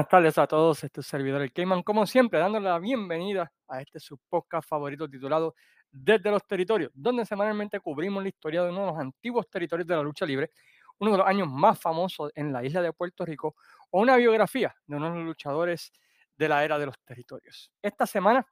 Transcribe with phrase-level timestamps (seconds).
[0.00, 3.82] Buenas tardes a todos, este es servidor el Cayman, como siempre, dándole la bienvenida a
[3.82, 5.54] este su podcast favorito titulado
[5.90, 9.96] Desde los Territorios, donde semanalmente cubrimos la historia de uno de los antiguos territorios de
[9.96, 10.52] la lucha libre,
[11.00, 13.56] uno de los años más famosos en la isla de Puerto Rico,
[13.90, 15.92] o una biografía de uno de los luchadores
[16.34, 17.70] de la era de los territorios.
[17.82, 18.46] Esta semana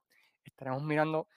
[0.45, 1.29] estaremos mirando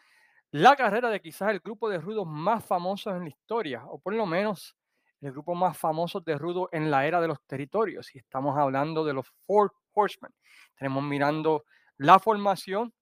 [0.52, 4.14] la carrera de quizás el grupo de rudos más famosos en la historia, o por
[4.14, 4.76] lo menos
[5.22, 8.14] el grupo más famoso de rudo en la era de los territorios.
[8.14, 10.34] Y estamos hablando de los Four Horsemen.
[10.78, 11.66] Tenemos mirando
[11.98, 12.94] la formación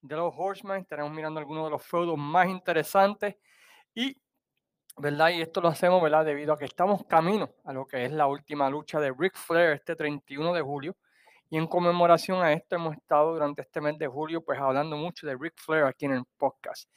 [0.00, 3.36] de los Horsemen, tenemos mirando algunos de los feudos más interesantes
[3.94, 4.16] y,
[4.96, 5.30] ¿verdad?
[5.30, 6.24] Y esto lo hacemos, ¿verdad?
[6.24, 9.72] Debido a que estamos camino a lo que es la última lucha de Ric Flair
[9.72, 10.96] este 31 de julio.
[11.48, 15.26] Y en conmemoración a esto hemos estado durante este mes de julio pues hablando mucho
[15.26, 16.90] de Ric Flair aquí en el podcast.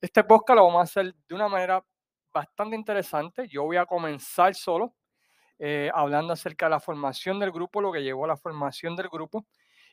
[0.00, 1.84] Este podcast lo vamos a hacer de una manera
[2.32, 3.46] bastante interesante.
[3.48, 4.94] Yo voy a comenzar solo
[5.64, 9.08] eh, hablando acerca de la formación del grupo, lo que llevó a la formación del
[9.08, 9.46] grupo.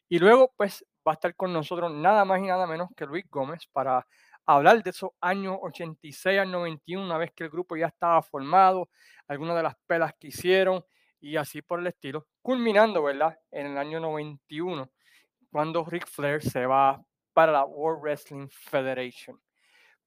[0.08, 3.26] Y luego, pues, va a estar con nosotros nada más y nada menos que Luis
[3.30, 4.08] Gómez para
[4.48, 8.90] hablar de esos años 86 al 91, una vez que el grupo ya estaba formado,
[9.28, 10.84] algunas de las pelas que hicieron
[11.20, 14.90] y así por el estilo, culminando, ¿verdad?, en el año 91,
[15.52, 17.00] cuando Ric Flair se va
[17.32, 19.40] para la World Wrestling Federation.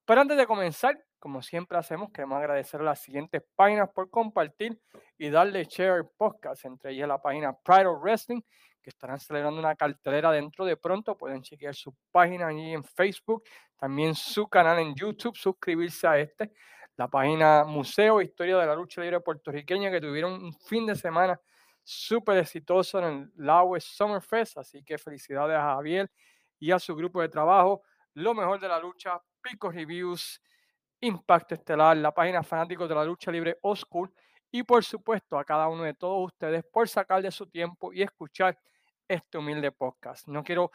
[0.04, 4.76] Pero antes de comenzar, como siempre hacemos, queremos agradecer a las siguientes páginas por compartir
[5.16, 8.40] y darle share podcast, entre ellas la página Pride of Wrestling,
[8.82, 11.16] que estarán celebrando una cartelera dentro de pronto.
[11.16, 13.44] Pueden chequear su página allí en Facebook,
[13.76, 16.50] también su canal en YouTube, suscribirse a este.
[16.96, 21.40] La página Museo Historia de la Lucha Libre Puertorriqueña, que tuvieron un fin de semana
[21.84, 24.58] súper exitoso en el Lawes Summerfest.
[24.58, 26.10] Así que felicidades a Javier
[26.58, 27.82] y a su grupo de trabajo.
[28.14, 30.40] Lo mejor de la lucha, Pico Reviews
[31.02, 34.12] Impacto Estelar, la página Fanáticos de la Lucha Libre Oscur
[34.52, 38.02] y por supuesto a cada uno de todos ustedes por sacar de su tiempo y
[38.02, 38.56] escuchar
[39.08, 40.28] este humilde podcast.
[40.28, 40.70] No quiero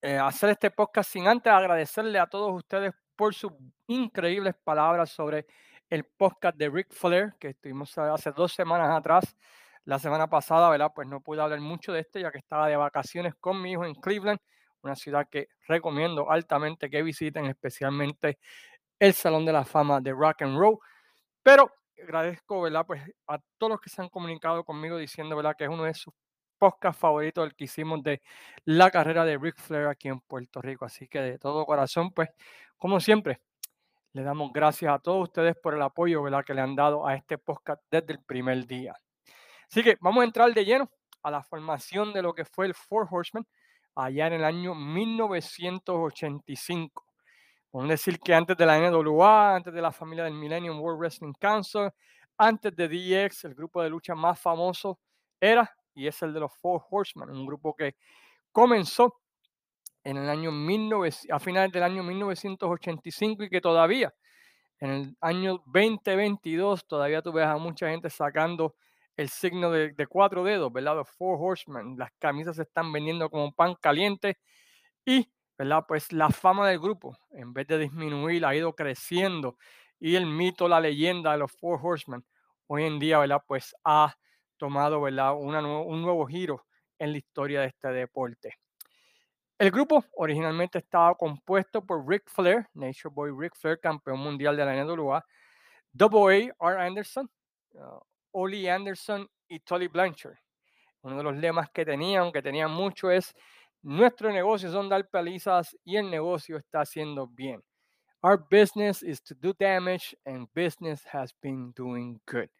[0.00, 3.52] eh, hacer este podcast sin antes agradecerle a todos ustedes por sus
[3.88, 5.46] increíbles palabras sobre
[5.90, 9.36] el podcast de Ric Flair que estuvimos hace dos semanas atrás.
[9.84, 10.92] La semana pasada, ¿verdad?
[10.94, 13.84] Pues no pude hablar mucho de este ya que estaba de vacaciones con mi hijo
[13.84, 14.38] en Cleveland,
[14.82, 18.38] una ciudad que recomiendo altamente que visiten, especialmente
[18.98, 20.78] el Salón de la Fama de Rock and Roll.
[21.42, 21.70] Pero
[22.02, 22.66] agradezco.
[22.86, 25.40] Pues a todos los que se han comunicado conmigo diciendo.
[25.56, 26.12] Que es uno de sus
[26.58, 28.20] podcasts favoritos el que hicimos de
[28.64, 30.84] la carrera de Ric Flair aquí en Puerto Rico.
[30.84, 32.28] Así que de todo corazón, pues,
[32.76, 33.40] como siempre,
[34.12, 36.24] le damos gracias a todos ustedes por el apoyo.
[36.44, 38.94] Que le han dado a este podcast desde el primer día.
[39.70, 40.90] Así que vamos a entrar de lleno
[41.22, 43.46] a la formación de lo que fue el Four Horsemen
[43.94, 47.07] allá en el año 1985.
[47.72, 51.34] A decir que antes de la NWA, antes de la familia del Millennium World Wrestling
[51.38, 51.90] Council,
[52.36, 54.98] antes de DX, el grupo de lucha más famoso
[55.40, 57.96] era y es el de los Four Horsemen, un grupo que
[58.52, 59.20] comenzó
[60.04, 64.14] en el año 19, a finales del año 1985 y que todavía
[64.80, 68.76] en el año 2022 todavía tú ves a mucha gente sacando
[69.16, 70.94] el signo de, de cuatro dedos, ¿verdad?
[70.94, 71.98] Los Four Horsemen.
[71.98, 74.38] Las camisas se están vendiendo como pan caliente
[75.04, 75.28] y
[75.58, 75.84] ¿verdad?
[75.86, 79.58] Pues la fama del grupo, en vez de disminuir, ha ido creciendo
[80.00, 82.24] y el mito, la leyenda de los Four Horsemen,
[82.68, 83.42] hoy en día, ¿verdad?
[83.46, 84.16] Pues ha
[84.56, 85.34] tomado, ¿verdad?
[85.34, 86.64] un nuevo giro
[86.98, 88.56] en la historia de este deporte.
[89.58, 94.64] El grupo originalmente estaba compuesto por Rick Flair, Nature Boy Rick Flair, campeón mundial de
[94.64, 95.24] la NWA,
[95.92, 96.70] Double A.
[96.70, 96.80] R.
[96.86, 97.28] Anderson,
[97.72, 97.98] uh,
[98.30, 100.36] Oli Anderson y Tolly Blanchard.
[101.00, 103.34] Uno de los lemas que tenían, que tenían mucho, es
[103.88, 107.62] nuestro negocio son dar palizas y el negocio está haciendo bien.
[108.22, 112.50] Our business is to do damage and business has been doing good.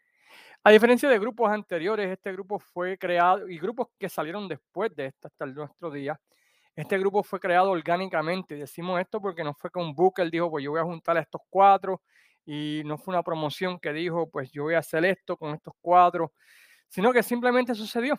[0.64, 5.06] A diferencia de grupos anteriores, este grupo fue creado y grupos que salieron después de
[5.06, 6.18] esto hasta nuestro día.
[6.74, 8.54] Este grupo fue creado orgánicamente.
[8.54, 11.20] Decimos esto porque no fue que un Booker dijo, pues yo voy a juntar a
[11.20, 12.00] estos cuatro
[12.46, 15.74] y no fue una promoción que dijo, pues yo voy a hacer esto con estos
[15.82, 16.32] cuatro,
[16.88, 18.18] sino que simplemente sucedió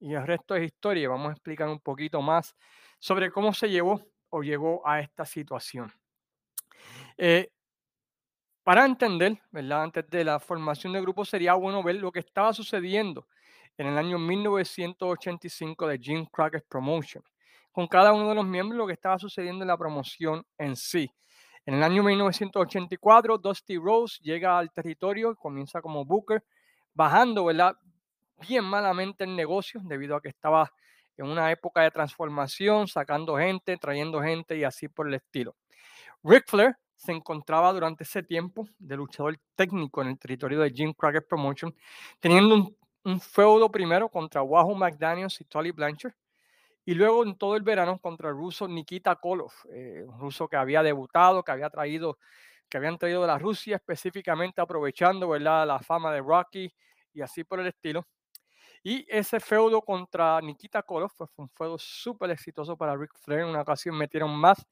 [0.00, 1.08] y el resto es historia.
[1.08, 2.54] Vamos a explicar un poquito más
[2.98, 5.92] sobre cómo se llevó o llegó a esta situación.
[7.16, 7.50] Eh,
[8.62, 9.84] para entender, ¿verdad?
[9.84, 13.26] Antes de la formación del grupo sería bueno ver lo que estaba sucediendo
[13.76, 17.22] en el año 1985 de Jim Crockett Promotion,
[17.72, 21.10] con cada uno de los miembros lo que estaba sucediendo en la promoción en sí.
[21.66, 26.44] En el año 1984, Dusty Rose llega al territorio, comienza como Booker,
[26.94, 27.76] bajando, ¿verdad?
[28.40, 30.72] Bien malamente el negocio debido a que estaba
[31.16, 35.54] en una época de transformación, sacando gente, trayendo gente y así por el estilo.
[36.22, 40.92] Ric Flair se encontraba durante ese tiempo de luchador técnico en el territorio de Jim
[40.92, 41.74] Crockett Promotion,
[42.20, 46.12] teniendo un feudo primero contra Wahoo McDaniels y Tolly Blanchard,
[46.84, 50.56] y luego en todo el verano contra el ruso Nikita Kolov, eh, un ruso que
[50.56, 52.18] había debutado, que había traído,
[52.68, 55.66] que habían traído de la Rusia específicamente aprovechando ¿verdad?
[55.66, 56.72] la fama de Rocky
[57.12, 58.06] y así por el estilo.
[58.82, 63.40] Y ese feudo contra Nikita Kolov pues, fue un feudo súper exitoso para Rick Flair.
[63.42, 64.66] En una ocasión metieron más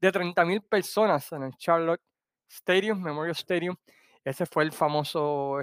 [0.00, 2.02] de 30.000 personas en el Charlotte
[2.48, 3.76] Stadium, Memorial Stadium.
[4.24, 5.62] Ese fue el famoso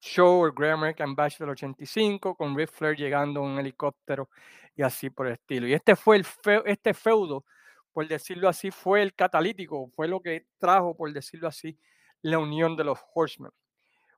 [0.00, 4.28] show, el Great American Bash del 85, con Ric Flair llegando en un helicóptero
[4.76, 5.66] y así por el estilo.
[5.66, 6.26] Y este fue el
[6.66, 7.44] este feudo,
[7.92, 11.78] por decirlo así, fue el catalítico, fue lo que trajo, por decirlo así,
[12.22, 13.52] la unión de los Horsemen.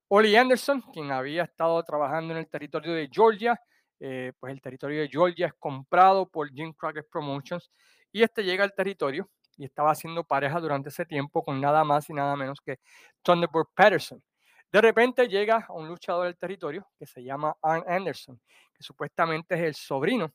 [0.08, 3.60] Oli Anderson, quien había estado trabajando en el territorio de Georgia,
[4.00, 7.70] eh, pues el territorio de Georgia es comprado por Jim Crockett Promotions
[8.10, 9.28] y este llega al territorio
[9.58, 12.78] y estaba haciendo pareja durante ese tiempo con nada más y nada menos que
[13.22, 14.22] Thunderbird Patterson.
[14.72, 18.40] De repente llega un luchador del territorio que se llama Arn Anderson,
[18.74, 20.32] que supuestamente es el sobrino,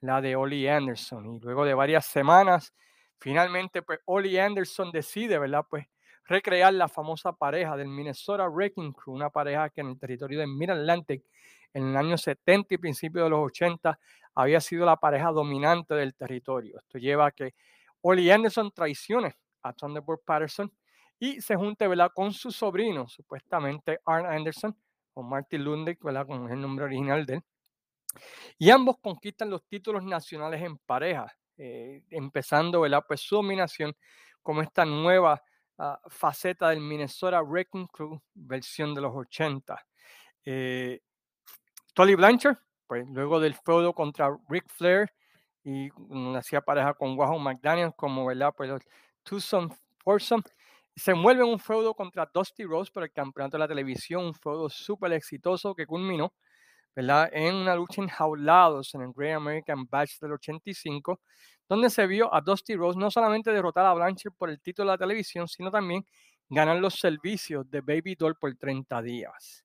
[0.00, 1.36] la de Oli Anderson.
[1.36, 2.74] Y luego de varias semanas,
[3.20, 5.64] finalmente, pues Oli Anderson decide, ¿verdad?
[5.68, 5.86] Pues
[6.26, 10.46] recrear la famosa pareja del Minnesota Wrecking Crew, una pareja que en el territorio de
[10.46, 11.24] Mid-Atlantic
[11.72, 13.98] en el año 70 y principios de los 80
[14.34, 16.78] había sido la pareja dominante del territorio.
[16.78, 17.54] Esto lleva a que
[18.02, 20.72] Oli Anderson traicione a Thunderbird Patterson
[21.18, 24.76] y se junte con su sobrino, supuestamente Arn Anderson,
[25.14, 26.26] o Martin Lundek, ¿verdad?
[26.26, 27.42] con el nombre original de él.
[28.58, 31.26] Y ambos conquistan los títulos nacionales en pareja,
[31.56, 32.84] eh, empezando.
[33.06, 33.94] Pues su dominación
[34.42, 35.42] como esta nueva
[35.78, 39.86] Ah, faceta del Minnesota Wrecking Crew, versión de los 80.
[40.44, 41.00] Eh,
[41.92, 42.56] Tolly Blanchard,
[42.86, 45.12] pues luego del feudo contra Ric Flair
[45.64, 45.90] y
[46.34, 48.54] hacía pareja con Wahoo McDaniel como, ¿verdad?
[48.56, 48.82] Pues los
[49.22, 50.44] Tucson Foursome,
[50.94, 54.70] se mueve un feudo contra Dusty Rose por el campeonato de la televisión, un feudo
[54.70, 56.32] súper exitoso que culminó
[56.96, 61.20] en una lucha enjaulados en el Great American Bash del 85,
[61.68, 64.94] donde se vio a Dusty Rose no solamente derrotar a Blanchard por el título de
[64.94, 66.06] la televisión, sino también
[66.48, 69.64] ganar los servicios de Baby Doll por 30 días.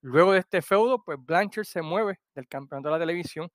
[0.00, 3.50] Luego de este feudo, pues Blanchard se mueve del campeonato de la televisión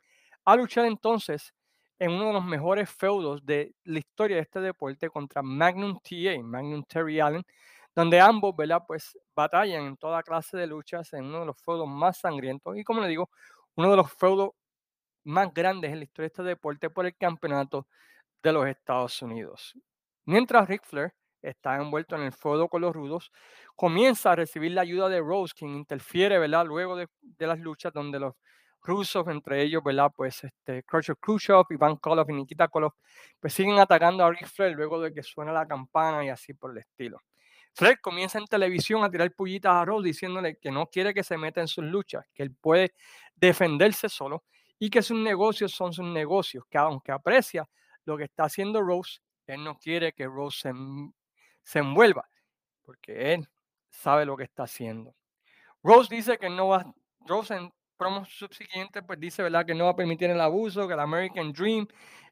[0.45, 1.53] a luchar entonces
[1.99, 6.41] en uno de los mejores feudos de la historia de este deporte contra Magnum TA,
[6.41, 7.43] Magnum Terry Allen,
[7.99, 8.81] donde ambos, ¿verdad?
[8.87, 12.83] Pues batallan en toda clase de luchas en uno de los feudos más sangrientos y
[12.85, 13.29] como le digo,
[13.75, 14.51] uno de los feudos
[15.25, 17.87] más grandes en la historia de este deporte por el campeonato
[18.41, 19.73] de los Estados Unidos.
[20.23, 23.33] Mientras Ric Flair está envuelto en el feudo con los rudos,
[23.75, 26.65] comienza a recibir la ayuda de Rose, quien interfiere, ¿verdad?
[26.65, 27.09] Luego de,
[27.39, 28.33] las luchas donde los
[28.81, 30.09] rusos, entre ellos, ¿verdad?
[30.15, 32.93] Pues este, Khrushchev Khrushchev, Iván Koloff y Nikita Koloff,
[33.41, 36.71] pues siguen atacando a Ric Flair luego de que suena la campana y así por
[36.71, 37.21] el estilo.
[37.73, 41.37] Flair comienza en televisión a tirar pullitas a Rose diciéndole que no quiere que se
[41.37, 42.93] meta en sus luchas, que él puede
[43.35, 44.43] defenderse solo
[44.77, 47.69] y que sus negocios son sus negocios, que aunque aprecia
[48.05, 50.71] lo que está haciendo Rose, él no quiere que Rose
[51.63, 52.29] se, envuelva,
[52.81, 53.47] porque él
[53.89, 55.15] sabe lo que está haciendo.
[55.83, 56.85] Rose dice que no va,
[57.25, 59.65] Rose en promos subsiguientes, pues dice, ¿verdad?
[59.65, 61.87] Que no va a permitir el abuso, que el American Dream,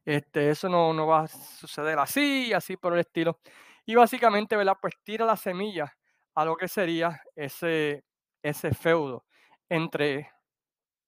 [0.06, 3.40] este, eso no, no va a suceder así, así por el estilo.
[3.88, 4.78] Y básicamente, ¿verdad?
[4.82, 5.92] Pues tira la semilla
[6.36, 8.04] a lo que sería ese,
[8.44, 9.26] ese feudo
[9.70, 10.30] entre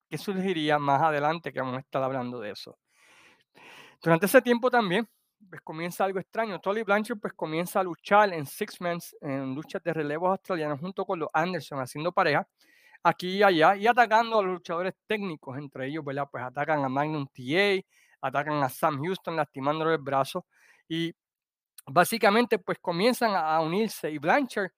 [0.08, 2.78] que surgiría más adelante, que vamos a estar hablando de eso.
[4.02, 5.06] Durante ese tiempo también,
[5.50, 6.58] pues comienza algo extraño.
[6.58, 11.04] Tolly Blanchard pues comienza a luchar en Six Men, en luchas de relevos australianos junto
[11.04, 12.48] con los Anderson, haciendo pareja
[13.02, 16.28] aquí y allá y atacando a los luchadores técnicos, entre ellos, ¿verdad?
[16.32, 17.86] Pues atacan a Magnum TA,
[18.22, 20.46] atacan a Sam Houston lastimándole el brazo
[20.88, 21.12] y
[21.86, 24.70] básicamente pues comienzan a unirse y Blanchard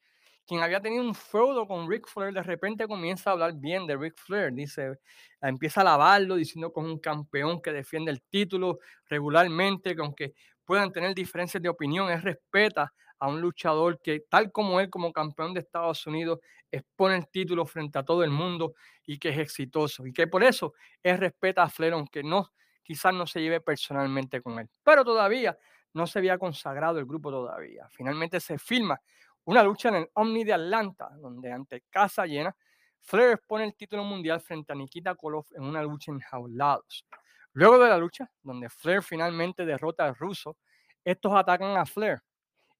[0.46, 3.96] quien había tenido un feudo con Ric Flair, de repente comienza a hablar bien de
[3.96, 4.98] Ric Flair, dice,
[5.40, 8.78] empieza a alabarlo diciendo que es un campeón que defiende el título
[9.08, 14.50] regularmente, que aunque puedan tener diferencias de opinión, él respeta a un luchador que tal
[14.50, 16.40] como él como campeón de Estados Unidos
[16.70, 18.74] expone el título frente a todo el mundo
[19.06, 22.50] y que es exitoso y que por eso él respeta a Flair aunque no
[22.82, 25.56] quizás no se lleve personalmente con él, pero todavía
[25.94, 27.88] no se había consagrado el grupo todavía.
[27.90, 29.00] Finalmente se filma
[29.44, 32.54] una lucha en el Omni de Atlanta, donde ante casa llena,
[33.00, 37.04] Flair expone el título mundial frente a Nikita Koloff en una lucha en jaulados.
[37.52, 40.56] Luego de la lucha, donde Flair finalmente derrota al ruso,
[41.04, 42.22] estos atacan a Flair.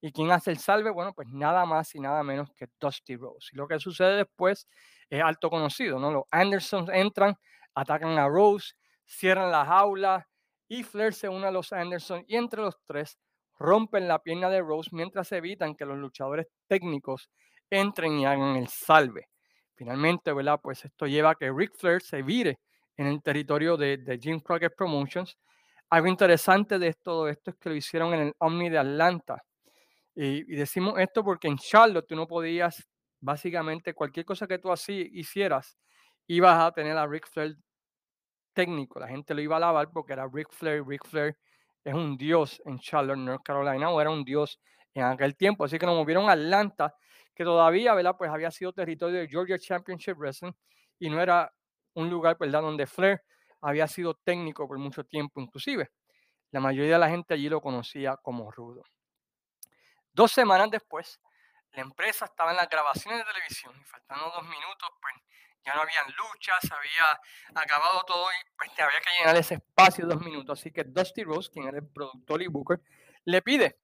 [0.01, 0.89] ¿Y quién hace el salve?
[0.89, 3.49] Bueno, pues nada más y nada menos que Dusty Rose.
[3.53, 4.67] Y lo que sucede después
[5.09, 6.11] es alto conocido, ¿no?
[6.11, 7.35] Los Andersons entran,
[7.73, 8.73] atacan a Rose,
[9.05, 10.27] cierran la jaula
[10.73, 13.19] y Flair se une a los Anderson y entre los tres
[13.59, 17.29] rompen la pierna de Rose mientras evitan que los luchadores técnicos
[17.69, 19.29] entren y hagan el salve.
[19.75, 20.59] Finalmente, ¿verdad?
[20.61, 22.59] Pues esto lleva a que Ric Flair se vire
[22.97, 25.37] en el territorio de, de Jim Crockett Promotions.
[25.91, 29.43] Algo interesante de todo esto es que lo hicieron en el Omni de Atlanta.
[30.15, 32.87] Y, decimos esto porque en Charlotte tú no podías,
[33.19, 35.77] básicamente, cualquier cosa que tú así hicieras,
[36.27, 37.55] ibas a tener a Ric Flair
[38.53, 38.99] técnico.
[38.99, 40.83] La gente lo iba a alabar porque era Ric Flair.
[40.85, 41.37] Ric Flair
[41.83, 44.59] es un dios en Charlotte, North Carolina, o era un dios
[44.93, 45.65] en aquel tiempo.
[45.65, 46.95] Así que nos movieron a Atlanta,
[47.35, 48.15] que todavía, ¿verdad?
[48.17, 50.53] Pues había sido territorio de Georgia Championship Wrestling
[50.99, 51.51] y no era
[51.95, 52.61] un lugar, ¿verdad?
[52.61, 53.21] Donde Flair
[53.61, 55.91] había sido técnico por mucho tiempo, inclusive.
[56.51, 58.83] La mayoría de la gente allí lo conocía como Rudo.
[60.13, 61.19] Dos semanas después,
[61.71, 65.15] la empresa estaba en las grabaciones de televisión y faltando dos minutos, pues
[65.65, 70.13] ya no habían luchas, había acabado todo y pues había que llenar ese espacio de
[70.13, 70.59] dos minutos.
[70.59, 72.81] Así que Dusty Rose, quien era el productor y booker,
[73.25, 73.79] le pide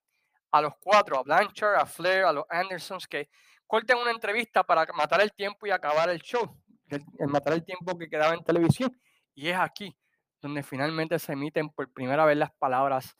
[0.51, 3.29] a los cuatro, a Blanchard, a Flair, a los Andersons, que
[3.67, 6.59] corten una entrevista para matar el tiempo y acabar el show,
[6.89, 8.99] el, matar el tiempo que quedaba en televisión.
[9.35, 9.95] Y es aquí
[10.41, 13.15] donde finalmente se emiten por primera vez las palabras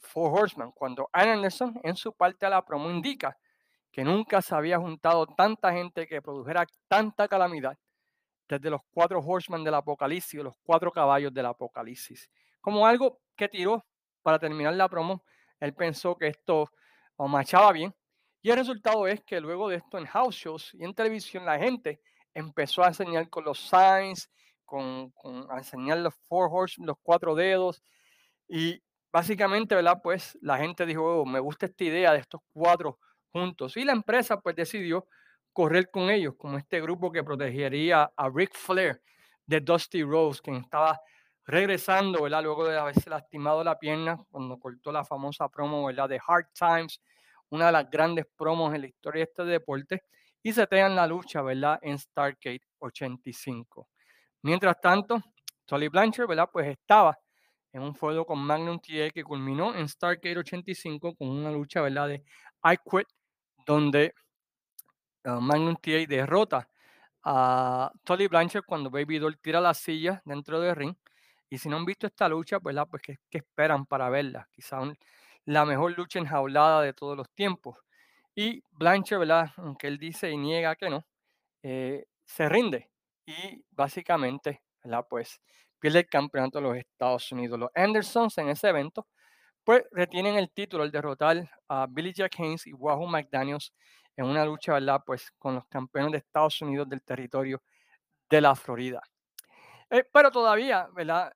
[0.00, 3.38] Four Horsemen, cuando Anderson en su parte a la promo indica
[3.92, 7.78] que nunca se había juntado tanta gente que produjera tanta calamidad
[8.48, 12.30] desde los cuatro horsemen del Apocalipsis, los cuatro caballos del Apocalipsis.
[12.60, 13.84] Como algo que tiró
[14.22, 15.24] para terminar la promo,
[15.60, 16.70] él pensó que esto
[17.18, 17.94] machaba bien.
[18.42, 21.58] Y el resultado es que luego de esto en house shows y en televisión la
[21.58, 22.00] gente
[22.34, 24.30] empezó a enseñar con los signs,
[24.64, 25.12] con,
[25.50, 27.82] a enseñar los four horsemen, los cuatro dedos.
[28.48, 30.00] Y básicamente, ¿verdad?
[30.02, 32.98] Pues la gente dijo, oh, me gusta esta idea de estos cuatro
[33.30, 33.76] juntos.
[33.76, 35.06] Y la empresa pues decidió
[35.56, 39.00] correr con ellos, como este grupo que protegería a Ric Flair
[39.46, 41.00] de Dusty Rose, quien estaba
[41.46, 42.42] regresando, ¿verdad?
[42.42, 46.10] Luego de haberse lastimado la pierna, cuando cortó la famosa promo, ¿verdad?
[46.10, 47.00] De Hard Times,
[47.48, 50.02] una de las grandes promos en la historia de este deporte,
[50.42, 51.78] y se tenían la lucha, ¿verdad?
[51.80, 53.88] En Stargate 85.
[54.42, 55.22] Mientras tanto,
[55.64, 56.50] Tolly Blanchard, ¿verdad?
[56.52, 57.18] Pues estaba
[57.72, 62.08] en un fuego con Magnum TA que culminó en Stargate 85 con una lucha, ¿verdad?
[62.08, 62.24] De
[62.62, 63.08] I Quit,
[63.66, 64.12] donde
[65.26, 66.68] uh, Magnum TA derrota
[67.24, 70.94] a Tolly Blanchard cuando Baby Doll tira la silla dentro del ring.
[71.50, 74.48] Y si no han visto esta lucha, pues, pues ¿qué, esperan para verla?
[74.52, 74.80] Quizá
[75.44, 77.78] la mejor lucha enjaulada de todos los tiempos.
[78.34, 79.50] Y Blanchard, ¿verdad?
[79.56, 81.06] Aunque él dice y niega que no,
[81.62, 82.90] eh, se rinde
[83.26, 85.06] y básicamente, ¿verdad?
[85.08, 85.40] Pues
[85.80, 87.58] pierde el campeonato de los Estados Unidos.
[87.58, 89.06] Los Andersons en ese evento,
[89.64, 93.72] pues retienen el título al derrotar a Billy Jack Haynes y Wahoo McDaniels
[94.16, 95.02] en una lucha, ¿verdad?
[95.04, 97.62] Pues con los campeones de Estados Unidos del territorio
[98.28, 99.02] de la Florida.
[99.90, 101.32] Eh, pero todavía, ¿verdad?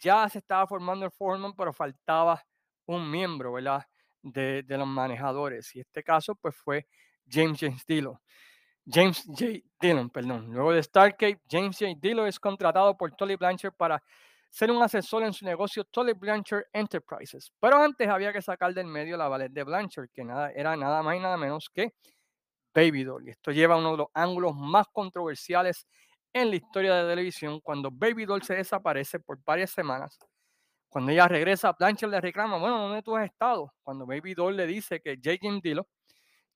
[0.00, 2.44] Ya se estaba formando el Foreman, pero faltaba
[2.86, 3.86] un miembro, ¿verdad?
[4.22, 5.74] De, los manejadores.
[5.74, 6.86] Y este caso, pues fue
[7.28, 8.18] James James Dillon.
[8.88, 9.46] James J.
[9.80, 10.52] Dillon, perdón.
[10.52, 11.92] Luego de Stargate, James J.
[11.98, 14.02] Dillon es contratado por Tolly Blanchard para
[14.56, 17.52] ser un asesor en su negocio Tolly Blanchard Enterprises.
[17.60, 21.02] Pero antes había que sacar del medio la ballet de Blanchard, que nada, era nada
[21.02, 21.92] más y nada menos que
[22.74, 23.28] Baby Doll.
[23.28, 25.86] Y esto lleva uno de los ángulos más controversiales
[26.32, 30.18] en la historia de televisión, cuando Baby Doll se desaparece por varias semanas.
[30.88, 33.74] Cuando ella regresa, Blanchard le reclama, bueno, ¿dónde tú has estado?
[33.82, 35.36] Cuando Baby Doll le dice que J.
[35.38, 35.86] James Dillon,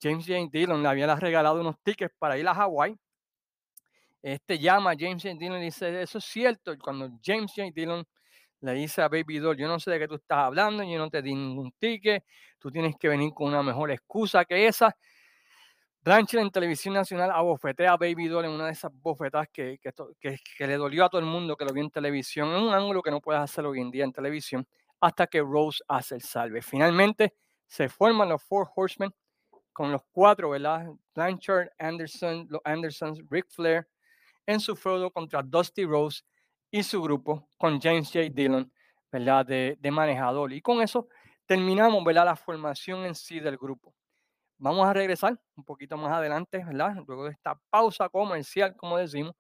[0.01, 2.97] James James Dillon le había regalado unos tickets para ir a Hawái,
[4.23, 5.37] este llama a James J.
[5.39, 6.77] Dillon y dice, eso es cierto.
[6.79, 7.71] Cuando James J.
[7.75, 8.07] Dillon
[8.61, 11.09] le dice a Baby Doll, yo no sé de qué tú estás hablando, yo no
[11.09, 12.25] te di ningún ticket,
[12.59, 14.95] tú tienes que venir con una mejor excusa que esa.
[16.03, 19.93] Blanchard en Televisión Nacional abofetea a Baby Doll en una de esas bofetas que, que,
[20.57, 23.03] que, le dolió a todo el mundo que lo vio en televisión, en un ángulo
[23.03, 24.67] que no puedes hacer hoy en día en televisión,
[25.01, 26.63] hasta que Rose hace el salve.
[26.63, 27.35] Finalmente
[27.67, 29.15] se forman los Four Horsemen
[29.75, 30.87] con los cuatro, ¿verdad?
[31.15, 33.87] Blanchard, Anderson, los Andersons, Ric Flair,
[34.47, 36.23] en su feudo contra Dusty Rose
[36.71, 38.29] y su grupo con James J.
[38.33, 38.73] Dillon,
[39.11, 39.47] ¿verdad?
[39.47, 40.53] De, de manejador.
[40.53, 41.09] Y con eso
[41.47, 42.27] terminamos, ¿verdad?
[42.27, 43.95] La formación en sí del grupo.
[44.59, 46.95] Vamos a regresar un poquito más adelante, ¿verdad?
[47.07, 49.35] Luego de esta pausa comercial, como decimos,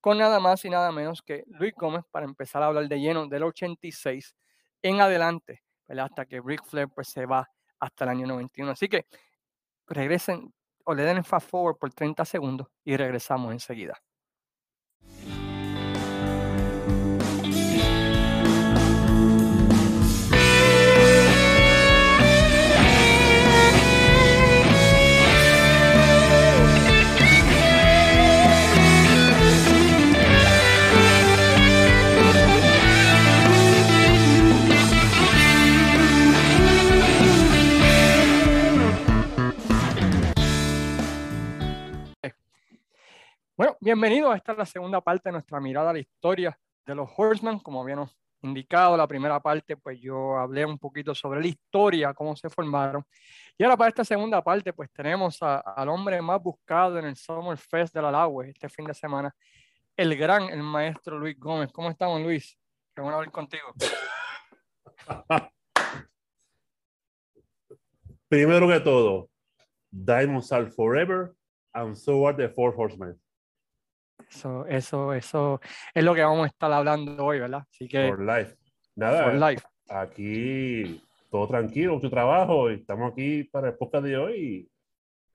[0.00, 3.26] con nada más y nada menos que Luis Gómez para empezar a hablar de lleno
[3.26, 4.34] del 86
[4.82, 6.06] en adelante, ¿verdad?
[6.06, 8.72] Hasta que Rick Flair pues, se va hasta el año 91.
[8.72, 9.06] Así que
[9.86, 10.52] regresen
[10.84, 14.00] o le den fast forward por 30 segundos y regresamos enseguida.
[43.80, 47.58] Bienvenidos a esta la segunda parte de nuestra mirada a la historia de los Horsemen.
[47.58, 52.34] Como habíamos indicado, la primera parte, pues yo hablé un poquito sobre la historia, cómo
[52.34, 53.04] se formaron.
[53.58, 57.58] Y ahora para esta segunda parte, pues tenemos al hombre más buscado en el Summer
[57.58, 59.34] Fest de la Laue este fin de semana,
[59.96, 61.70] el gran, el maestro Luis Gómez.
[61.72, 62.58] ¿Cómo estamos, Luis?
[62.94, 63.74] Qué bueno hablar contigo.
[68.28, 69.28] Primero que todo,
[69.90, 71.34] Diamonds are forever
[71.74, 73.21] and so are the four horsemen.
[74.34, 75.60] Eso, eso, eso
[75.94, 77.64] es lo que vamos a estar hablando hoy, ¿verdad?
[77.70, 78.08] Así que.
[78.08, 78.56] For life.
[78.96, 79.24] Nada.
[79.24, 79.62] For life.
[79.90, 82.70] Aquí todo tranquilo, mucho trabajo.
[82.70, 84.68] Y estamos aquí para el podcast de hoy.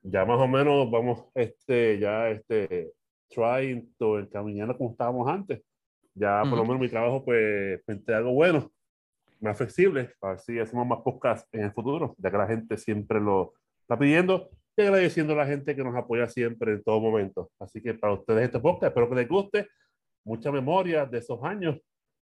[0.01, 2.93] ya más o menos vamos, este, ya, este,
[3.29, 5.61] trying to encaminar como estábamos antes.
[6.15, 8.71] Ya por lo menos mi trabajo, pues, pensé algo bueno,
[9.39, 12.77] más flexible, a ver si hacemos más podcasts en el futuro, ya que la gente
[12.77, 16.99] siempre lo está pidiendo y agradeciendo a la gente que nos apoya siempre en todo
[16.99, 17.49] momento.
[17.59, 19.67] Así que para ustedes este podcast, espero que les guste,
[20.23, 21.77] mucha memoria de esos años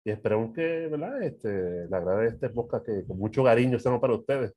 [0.02, 1.22] y esperemos que, ¿verdad?
[1.22, 4.54] Este, le agrade este podcast que con mucho cariño hacemos para ustedes.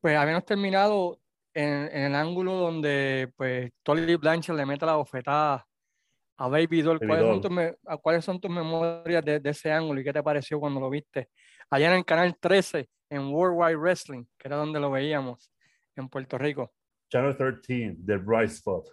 [0.00, 1.20] Pues habíamos terminado
[1.52, 5.66] en, en, el ángulo donde pues Tolly Blanchard le mete la bofetada
[6.38, 7.00] a Baby Doll.
[7.00, 10.58] ¿Cuáles, Son, tus, ¿Cuáles son tus memorias de, de, ese ángulo y qué te pareció
[10.58, 11.28] cuando lo viste?
[11.68, 15.50] Allá en el canal 13, en Worldwide Wrestling, que era donde lo veíamos
[15.96, 16.72] en Puerto Rico.
[17.08, 18.88] Channel 13, The Bright Spot.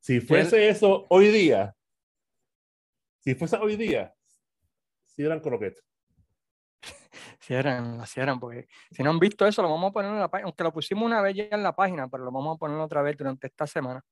[0.00, 1.74] si fuese eso hoy día,
[3.20, 4.14] si fuese hoy día,
[5.04, 5.84] si eran croquetas.
[7.40, 10.20] Si eran, si eran, porque si no han visto eso, lo vamos a poner en
[10.20, 12.58] la página, aunque lo pusimos una vez ya en la página, pero lo vamos a
[12.58, 14.04] poner otra vez durante esta semana.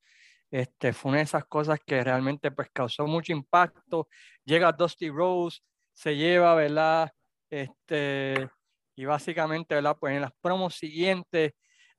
[0.51, 4.09] Este, fue una de esas cosas que realmente pues causó mucho impacto.
[4.45, 5.61] Llega Dusty Rose,
[5.93, 7.13] se lleva, ¿verdad?
[7.51, 8.49] Este,
[8.97, 9.97] y básicamente, ¿verdad?
[10.01, 11.53] Pues en las promos siguientes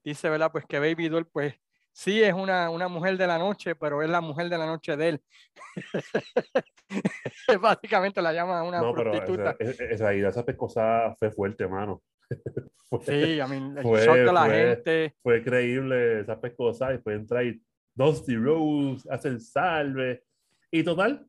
[0.03, 0.51] dice, ¿verdad?
[0.51, 1.53] Pues que Baby Doll, pues
[1.93, 4.97] sí es una, una mujer de la noche, pero es la mujer de la noche
[4.97, 5.21] de él.
[7.62, 9.55] básicamente la llama una no, prostituta.
[9.57, 12.01] Pero esa, esa, esa, esa pescosa fue fuerte, hermano.
[12.89, 15.15] fue, sí, a mí, fue, shock de la fue, gente.
[15.21, 17.62] Fue creíble esa pescosa después entra y
[17.95, 20.23] Dusty Rose, hace el salve
[20.71, 21.25] y total,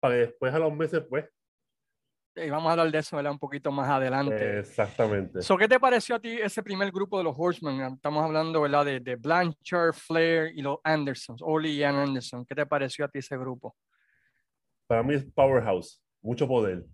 [0.00, 1.24] para que después a los meses, pues,
[2.44, 3.32] y vamos a hablar de eso ¿verdad?
[3.32, 4.60] un poquito más adelante.
[4.60, 5.42] Exactamente.
[5.42, 7.80] So, ¿Qué te pareció a ti ese primer grupo de los Horsemen?
[7.94, 8.84] Estamos hablando ¿verdad?
[8.84, 12.44] De, de Blanchard, Flair y los Andersons, Oli y Ann Anderson.
[12.44, 13.76] ¿Qué te pareció a ti ese grupo?
[14.86, 16.84] Para mí es powerhouse, mucho poder.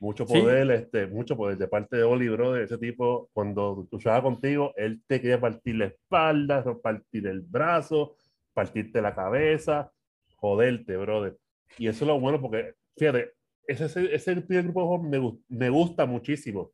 [0.00, 4.72] Mucho poder, este, mucho poder de parte de Oli, de ese tipo, cuando luchaba contigo,
[4.76, 8.14] él te quería partir la espalda, partir el brazo,
[8.54, 9.90] partirte la cabeza,
[10.36, 11.36] joderte, brother.
[11.78, 13.32] Y eso es lo bueno porque, fíjate,
[13.68, 16.72] ese, ese, ese primer grupo me, me gusta muchísimo.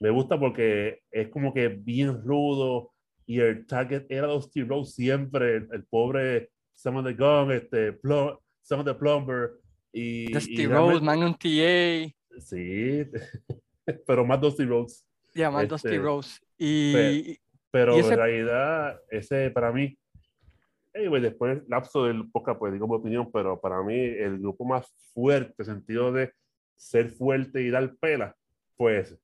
[0.00, 2.90] Me gusta porque es como que bien rudo
[3.26, 8.36] y el target era Dusty Rose siempre, el, pobre Some of the Gun, este, Plum,
[8.62, 9.52] Some of the Plumber.
[9.92, 12.12] Y, Dusty Rose, Magnum TA.
[12.40, 13.06] Sí,
[14.06, 15.04] pero más Dusty Rose.
[15.34, 16.40] Ya, más Dusty este, Rose.
[16.58, 17.38] Y,
[17.70, 19.96] pero, en realidad, ese para mí
[20.94, 24.64] Anyway, después del lapso del podcast, pues digo mi opinión, pero para mí el grupo
[24.64, 26.32] más fuerte, sentido de
[26.76, 28.36] ser fuerte y dar pela,
[28.76, 29.18] pues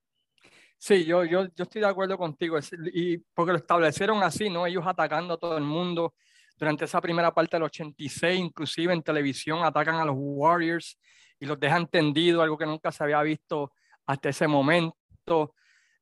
[0.82, 2.58] Sí, yo, yo, yo estoy de acuerdo contigo,
[2.94, 4.66] y porque lo establecieron así, ¿no?
[4.66, 6.14] Ellos atacando a todo el mundo
[6.56, 10.98] durante esa primera parte del 86, inclusive en televisión atacan a los Warriors
[11.38, 13.72] y los dejan tendido, algo que nunca se había visto
[14.06, 15.54] hasta ese momento.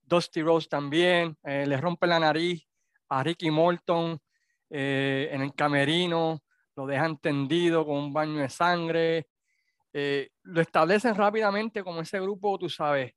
[0.03, 2.65] Dusty Rose también, eh, le rompe la nariz
[3.09, 4.17] a Ricky Morton,
[4.71, 6.43] eh, en el camerino,
[6.77, 9.27] lo dejan tendido con un baño de sangre,
[9.93, 13.13] eh, lo establecen rápidamente como ese grupo, tú sabes,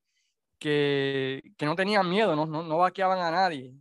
[0.58, 3.74] que, que no tenían miedo, no, no, no vaqueaban a nadie.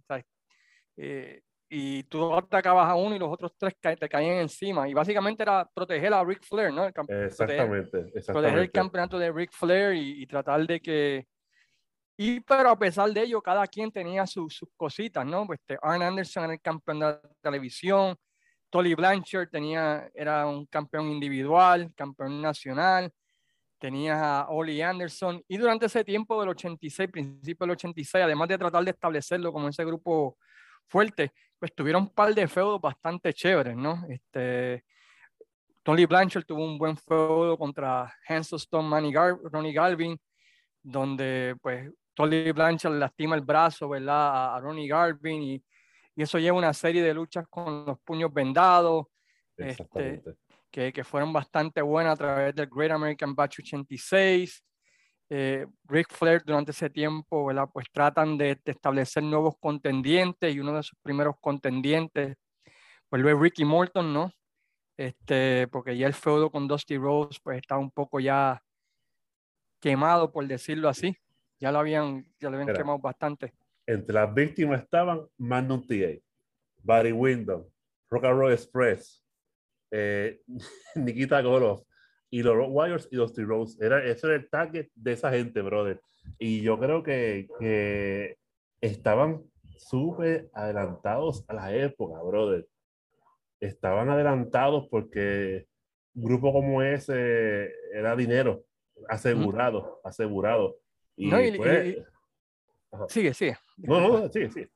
[0.96, 4.88] Eh, y tú atacabas a uno y los otros tres te caían encima.
[4.88, 6.84] Y básicamente era proteger a Ric Flair, ¿no?
[6.84, 11.26] exactamente, exactamente, Proteger el campeonato de Ric Flair y, y, tratar de que...
[12.22, 15.46] Y pero a pesar de ello, cada quien tenía sus cositas, ¿no?
[15.46, 18.14] Pues este, Arn Anderson era el campeón de la televisión,
[18.68, 23.10] Tolly Blanchard tenía, era un campeón individual, campeón nacional,
[23.78, 28.58] tenías a Ollie Anderson, y durante ese tiempo del 86, principio del 86, además de
[28.58, 30.36] tratar de establecerlo como ese grupo
[30.88, 34.04] fuerte, pues tuvieron un par de feudos bastante chéveres, ¿no?
[34.10, 34.84] Este,
[35.82, 40.20] Tony Blanchard tuvo un buen feudo contra Stone, Manny Gar Ronnie Garvin,
[40.82, 44.54] donde pues Tony Blanchard lastima el brazo, ¿verdad?
[44.54, 45.64] A, Ronnie Garvin y,
[46.14, 49.06] y, eso lleva una serie de luchas con los puños vendados.
[49.56, 50.22] Este,
[50.70, 54.62] que, que, fueron bastante buenas a través del Great American Batch 86.
[55.30, 57.68] Eh, Ric Flair durante ese tiempo, ¿verdad?
[57.72, 62.36] Pues tratan de, de, establecer nuevos contendientes y uno de sus primeros contendientes,
[63.10, 64.30] vuelve Ricky Morton, ¿no?
[64.98, 68.62] Este, porque ya el feudo con Dusty Rose pues estaba un poco ya
[69.80, 71.16] quemado, por decirlo así.
[71.60, 73.52] Ya lo habían, ya lo habían quemado bastante.
[73.86, 76.18] Entre las víctimas estaban Magnum TA,
[76.82, 77.64] Barry Windham,
[78.08, 79.22] Rock and Roll Express,
[79.90, 80.40] eh,
[80.94, 81.82] Nikita Goloff
[82.30, 83.76] y los Warriors y Dusty Rose.
[83.84, 86.00] Era, ese era el target de esa gente, brother.
[86.38, 88.36] Y yo creo que, que
[88.80, 89.42] estaban
[89.76, 92.66] súper adelantados a la época, brother.
[93.58, 95.66] Estaban adelantados porque
[96.14, 98.64] un grupo como ese era dinero
[99.08, 100.78] asegurado, asegurado.
[101.20, 101.96] Y, pues,
[103.08, 103.58] sigue, sigue.
[103.76, 104.70] No, no, sigue, sigue.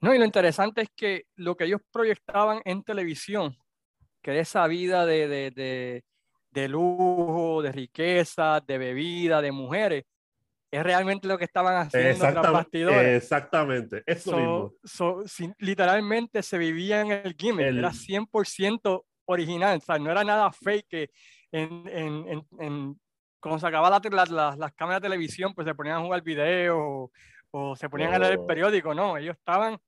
[0.00, 3.56] No, y lo interesante es que lo que ellos proyectaban en televisión,
[4.20, 6.04] que era esa vida de, de, de,
[6.50, 10.04] de lujo, de riqueza, de bebida, de mujeres,
[10.70, 13.22] es realmente lo que estaban haciendo exactamente, bastidores.
[13.22, 15.54] Exactamente, eso mismo.
[15.58, 20.86] literalmente se vivía en el gimmick, era 100% original, o sea, no era nada fake
[20.88, 21.10] que
[21.52, 23.00] en, en, en,
[23.44, 27.10] cuando se acababan las, las, cámaras de televisión, pues se ponían a jugar video
[27.50, 28.46] o, se ponían a leer el oh.
[28.46, 29.78] periódico, no, ellos estaban,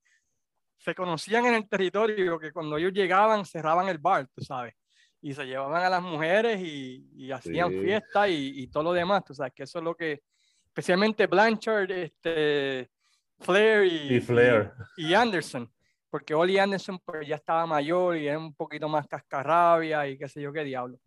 [0.77, 4.75] se conocían en el territorio que cuando ellos llegaban cerraban el bar, tú sabes,
[5.21, 9.25] y se llevaban a las mujeres y, y hacían fiesta y, y, todo lo demás,
[9.25, 10.21] tú sabes, que eso es lo que
[10.67, 12.91] especialmente Blanchard, este,
[13.39, 14.71] Flair y, Flair.
[14.97, 15.67] y, Anderson,
[16.11, 20.29] porque Oli Anderson pues ya estaba mayor y era un poquito más cascarrabia y qué
[20.29, 20.99] sé yo qué diablo.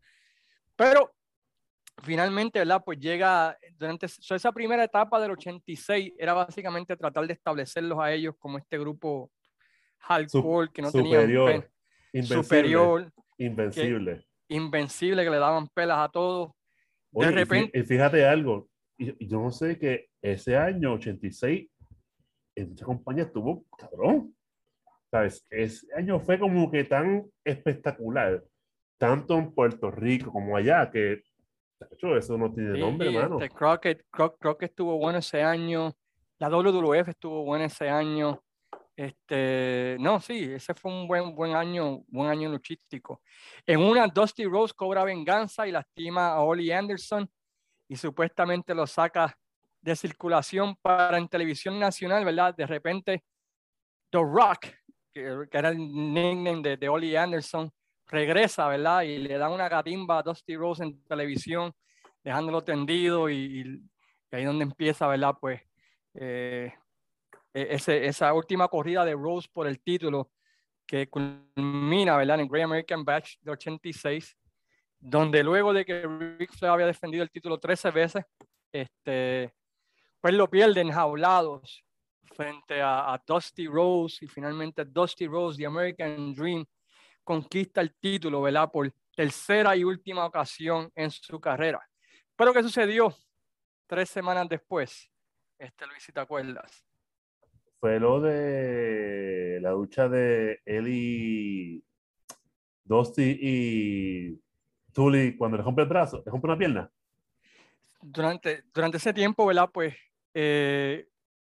[0.74, 1.12] Pero
[2.02, 2.82] finalmente, ¿verdad?
[2.84, 8.34] Pues llega, durante esa primera etapa del 86 era básicamente tratar de establecerlos a ellos
[8.38, 9.30] como este grupo
[9.98, 11.70] hardcore que no superior,
[12.12, 14.26] tenía superior, invencible.
[14.48, 16.52] invencible, que le daban pelas a todos.
[17.12, 17.78] de repente.
[17.78, 21.68] Y fíjate algo, yo no sé que ese año 86
[22.56, 24.34] en muchas compañías estuvo cabrón.
[25.10, 25.44] ¿Sabes?
[25.50, 28.44] Ese año fue como que tan espectacular,
[28.96, 31.22] tanto en Puerto Rico como allá, que
[31.90, 33.40] hecho, eso no tiene nombre, hermano.
[33.40, 35.94] Este, Crockett, Crockett estuvo bueno ese año,
[36.38, 38.42] la WWF estuvo buena ese año.
[38.96, 43.22] Este, no, sí, ese fue un buen, buen año, buen año luchístico.
[43.66, 47.30] En una, Dusty Rose cobra venganza y lastima a Ollie Anderson
[47.88, 49.36] y supuestamente lo saca
[49.80, 52.54] de circulación para en televisión nacional, ¿verdad?
[52.54, 53.24] De repente,
[54.10, 54.66] The Rock,
[55.12, 57.72] que, era el nickname de, de Ollie Anderson,
[58.10, 59.02] regresa, ¿verdad?
[59.02, 61.72] Y le da una gatimba a Dusty Rose en televisión,
[62.22, 63.80] dejándolo tendido y,
[64.30, 65.36] y ahí donde empieza, ¿verdad?
[65.40, 65.62] Pues
[66.14, 66.72] eh,
[67.54, 70.30] e, ese, esa última corrida de Rose por el título
[70.86, 72.40] que culmina, ¿verdad?
[72.40, 74.36] En Great American Batch de 86
[75.00, 76.06] donde luego de que
[76.38, 78.24] Rick Flair había defendido el título 13 veces,
[78.70, 79.52] este,
[80.20, 81.82] pues lo pierden jaulados
[82.34, 86.64] frente a, Dusty Rose y finalmente Dusty Rose, The American Dream,
[87.24, 88.70] conquista el título, ¿verdad?
[88.70, 91.80] Por tercera y última ocasión en su carrera.
[92.36, 93.14] Pero ¿qué sucedió
[93.86, 95.10] tres semanas después?
[95.58, 96.84] Este, Luis, si te acuerdas.
[97.78, 101.84] Fue lo de la lucha de Eli,
[102.84, 104.40] Dusty y
[104.92, 106.90] Tully, cuando le rompe el brazo, le rompe una pierna.
[108.00, 109.70] Durante, durante ese tiempo, ¿verdad?
[109.72, 109.94] Pues
[110.34, 111.08] eh,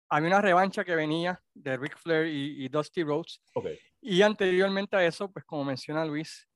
[0.08, 3.40] había una revancha que venía de Ric Flair y, Dusty Rhodes.
[3.54, 3.78] Okay.
[4.02, 6.48] Y anteriormente a eso, pues como menciona Luis,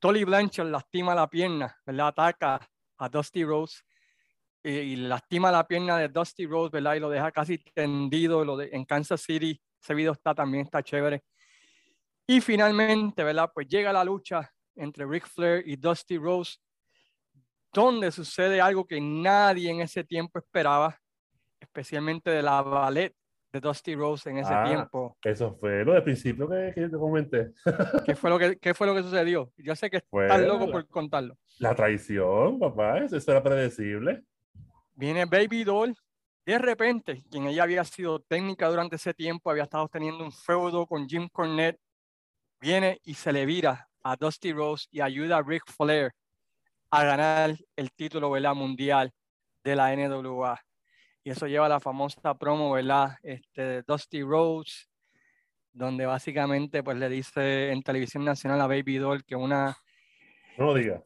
[0.00, 2.08] Tully Blanchard lastima la pierna, ¿verdad?
[2.08, 2.60] Ataca
[2.98, 3.84] a Dusty Rhodes
[4.62, 6.94] y, lastima la pierna de Dusty Rhodes, ¿verdad?
[6.94, 9.60] Y lo deja casi tendido en Kansas City.
[9.80, 11.22] Ese video está también está chévere.
[12.26, 13.50] Y finalmente, ¿verdad?
[13.54, 16.58] Pues llega la lucha entre Ric Flair y Dusty Rose,
[17.72, 20.98] donde sucede algo que nadie en ese tiempo esperaba,
[21.60, 23.17] especialmente de la ballet
[23.52, 25.16] de Dusty Rose en ese ah, tiempo.
[25.22, 27.52] Eso fue lo de principio que, que yo te comenté.
[28.04, 29.52] ¿Qué fue, lo que, ¿Qué fue lo que sucedió?
[29.56, 31.36] Yo sé que estás loco por contarlo.
[31.58, 34.24] La traición, papá, eso era predecible.
[34.94, 35.96] Viene Baby Doll.
[36.44, 40.86] De repente, quien ella había sido técnica durante ese tiempo, había estado teniendo un feudo
[40.86, 41.78] con Jim Cornette,
[42.58, 46.12] viene y se le vira a Dusty Rose y ayuda a Ric Flair
[46.90, 48.54] a ganar el título ¿verdad?
[48.54, 49.12] mundial
[49.62, 50.58] de la NWA.
[51.28, 53.18] Y eso lleva a la famosa promo, ¿verdad?
[53.22, 54.86] Este, de Dusty Rose,
[55.74, 59.76] donde básicamente pues le dice en televisión nacional a Baby Doll que una...
[60.56, 61.02] No lo diga.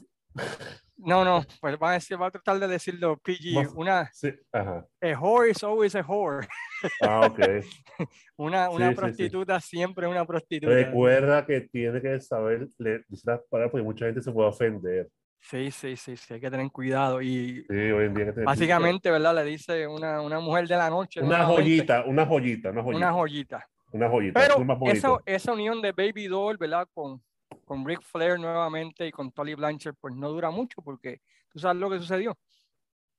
[0.97, 3.75] No, no, pues va a, decir, va a tratar de decirlo PG.
[3.75, 4.87] Una, sí, ajá.
[5.01, 6.47] A whore is always a whore.
[7.01, 7.41] Ah, ok.
[8.37, 10.73] una una prostituta siempre una prostituta.
[10.73, 15.09] Recuerda que tiene que saber le, las palabras porque mucha gente se puede ofender.
[15.43, 17.21] Sí, sí, sí, sí, hay que tener cuidado.
[17.21, 19.35] Y sí, hoy en día básicamente, ¿verdad?
[19.35, 21.21] Le dice una, una mujer de la noche.
[21.21, 22.99] Una joyita, una joyita, una joyita.
[22.99, 23.69] Una joyita.
[23.93, 24.41] Una joyita.
[24.41, 26.89] Pero esa, esa, unión de Baby Doll, ¿verdad?
[26.95, 27.21] Con,
[27.65, 31.81] con Ric Flair nuevamente y con Tolly Blanchard, pues no dura mucho porque tú sabes
[31.81, 32.39] lo que sucedió.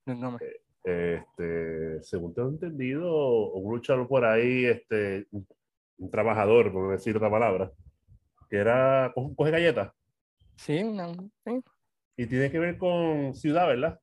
[0.05, 0.37] No,
[0.85, 5.47] eh, este, según tengo entendido, luchador por ahí, este, un,
[6.11, 7.71] trabajador, por decir otra palabra,
[8.49, 9.93] que era, coge, galletas.
[10.55, 11.11] Sí, una,
[12.15, 13.99] Y tiene que ver con ciudad, ¿verdad?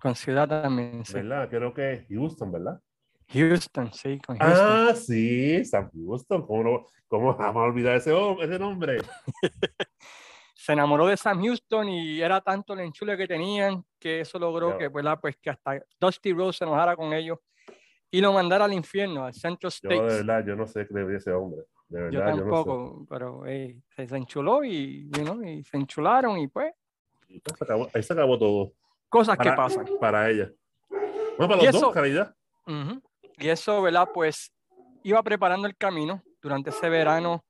[0.00, 1.14] Con ciudad también, sí.
[1.14, 1.48] ¿Verdad?
[1.48, 2.80] Creo que es Houston, ¿verdad?
[3.28, 4.66] Houston, sí, con Houston.
[4.66, 6.46] Ah, sí, Sam Houston.
[6.46, 8.98] ¿Cómo, no, cómo vamos a olvidar ese, ese nombre?
[10.54, 14.76] se enamoró de Sam Houston y era tanto el enchule que tenían que eso logró
[14.76, 17.38] que, pues, pues, que hasta Dusty Rose se enojara con ellos
[18.10, 19.98] y lo mandara al infierno, al Central States.
[19.98, 21.62] Yo de verdad, yo no sé qué debía ese hombre.
[21.88, 26.72] De verdad, yo tampoco, pero se, enchuló y, y se enchularon y pues...
[27.92, 28.72] ahí se acabó todo.
[29.08, 29.86] Cosas que pasan.
[30.00, 30.50] Para ella.
[30.90, 32.34] Bueno, para los dos, caridad.
[33.38, 34.08] Y eso, ¿verdad?
[34.12, 34.52] Pues
[35.02, 37.44] iba preparando el camino durante ese verano,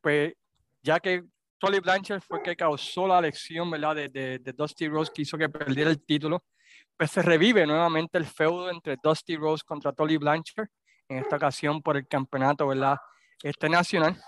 [0.00, 0.34] pues
[0.82, 1.24] ya que
[1.58, 3.94] Tolly Blanchard fue que causó la elección, ¿verdad?
[3.94, 6.44] De, de, de, Dusty Rose que hizo que perdiera el título.
[6.96, 10.68] Pues se revive nuevamente el feudo entre Dusty Rose contra Tolly Blanchard,
[11.08, 12.98] en esta ocasión por el campeonato, ¿verdad?
[13.42, 14.20] Este nacional.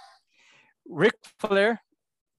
[0.85, 1.81] Rick Flair,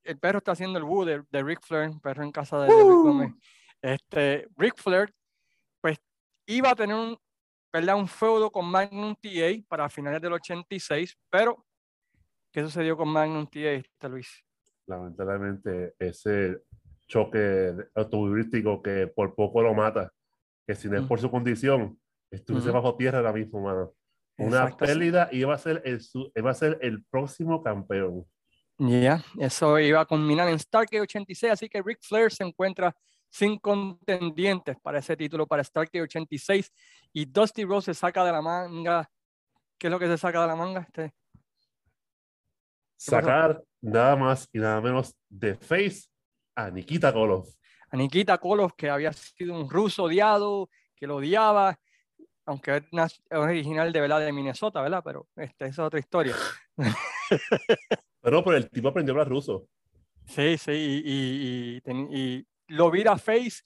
[0.08, 3.36] el perro está haciendo el woo de, de Rick Flair, perro en casa de, Rick
[3.82, 5.14] Este, Rick Flair,
[5.82, 5.98] pues
[6.46, 7.18] iba a tener un,
[7.72, 7.98] ¿verdad?
[7.98, 11.66] un feudo con Magnum TA para finales del 86, pero
[12.52, 14.44] ¿qué sucedió con Magnum TA, Luis?
[14.88, 16.64] lamentablemente ese
[17.08, 20.12] choque automovilístico que por poco lo mata,
[20.66, 22.00] que si no es por su condición,
[22.32, 23.94] estuviese bajo tierra ahora mismo, mano.
[24.38, 26.00] Una pérdida y iba a ser el,
[26.36, 28.26] iba a ser el próximo campeón.
[28.80, 32.96] Ya, eso iba a culminar en Starkey 86, así que Ric Flair se encuentra
[33.30, 36.72] sin contendientes para ese título para Starkey 86
[37.12, 39.10] y Dusty Rose se saca de la manga.
[39.78, 40.82] ¿Qué es lo que se saca de la manga?
[40.82, 41.14] Este?
[42.96, 46.08] Sacar nada más y nada menos de Face
[46.56, 47.50] a Nikita Koloff.
[47.90, 51.80] A Nikita Koloff, que había sido un ruso odiado, que lo odiaba,
[52.46, 54.20] aunque es original de, ¿verdad?
[54.20, 55.02] de Minnesota, ¿verdad?
[55.04, 56.36] Pero esta es otra historia.
[58.28, 59.70] Pero, pero el tipo aprendió a hablar ruso.
[60.26, 63.62] Sí, sí, y, y, lo vira Face,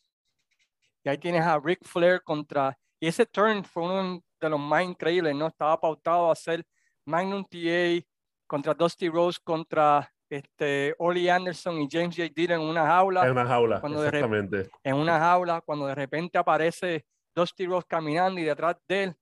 [1.03, 4.83] y ahí tienes a Ric Flair contra, y ese turn fue uno de los más
[4.83, 5.47] increíbles, ¿no?
[5.47, 6.63] Estaba pautado a hacer
[7.05, 8.05] Magnum TA,
[8.45, 12.29] contra Dusty Rose, contra este, Oli Anderson y James J.
[12.31, 13.25] Dillon en una jaula.
[13.25, 14.69] En una jaula, cuando exactamente.
[14.83, 19.15] en una jaula, cuando de repente aparece Dusty Rose caminando y detrás de él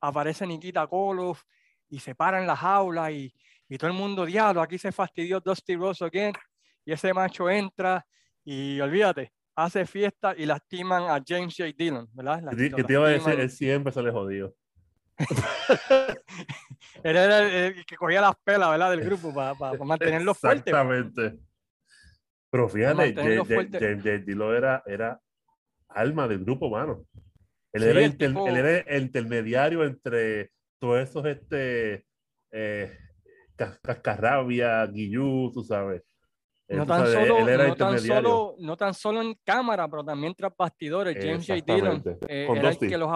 [0.00, 1.42] aparece Nikita Koloff
[1.88, 3.34] y se para en la jaula y,
[3.74, 6.32] y todo el mundo, diablo, aquí se fastidió Dusty Rose again.
[6.86, 8.06] Y ese macho entra
[8.44, 11.72] y olvídate, hace fiesta y lastiman a James J.
[11.76, 12.56] Dillon, ¿verdad?
[12.56, 14.54] que te iba a decir, él siempre se le jodió.
[17.02, 18.90] era el, que cogía las pelas, ¿verdad?
[18.92, 20.70] Del grupo para, mantenerlo fuerte.
[20.70, 21.36] Exactamente.
[22.50, 25.20] Pero fíjate, James Dillon era, era
[25.88, 27.04] alma del grupo, mano.
[27.72, 27.98] Él, era,
[28.86, 32.06] el intermediario entre todos esos, este,
[32.52, 32.96] eh,
[33.56, 36.02] Cascarrabia, Guillú, tú sabes.
[36.68, 41.16] No tan, solo, no, tan solo, no tan solo en cámara, pero también tras bastidores.
[41.20, 41.60] James J.
[41.60, 43.10] Dillon eh, era el que los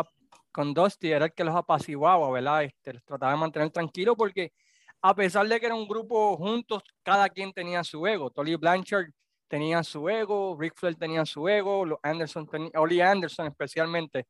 [0.53, 2.64] con Dusty era el que los apaciguaba, ¿verdad?
[2.64, 4.53] Este, los trataba de mantener tranquilos porque
[5.01, 8.31] a pesar de que era un grupo juntos, cada quien tenía su ego.
[8.31, 9.07] Tolly Blanchard
[9.46, 14.27] tenía su ego, Rick Flair tenía su ego, los Anderson Oli Anderson especialmente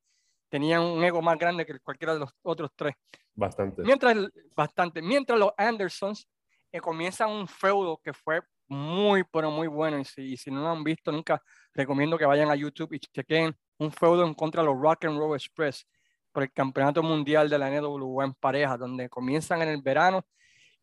[0.48, 2.94] tenía un ego más grande que cualquiera de los otros tres.
[3.34, 3.82] Bastante.
[3.82, 4.16] Mientras,
[4.54, 5.02] bastante.
[5.02, 6.28] Mientras los Andersons
[6.72, 9.98] eh, comienzan un feudo que fue muy, pero muy bueno.
[9.98, 13.56] Y si, si, no lo han visto nunca, recomiendo que vayan a YouTube y chequen
[13.78, 15.86] un feudo en contra de los Rock and Roll Express
[16.32, 20.26] por el Campeonato Mundial de la NWA en pareja, donde comienzan en el verano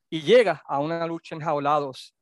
[0.09, 2.15] y llega a una lucha en jaulados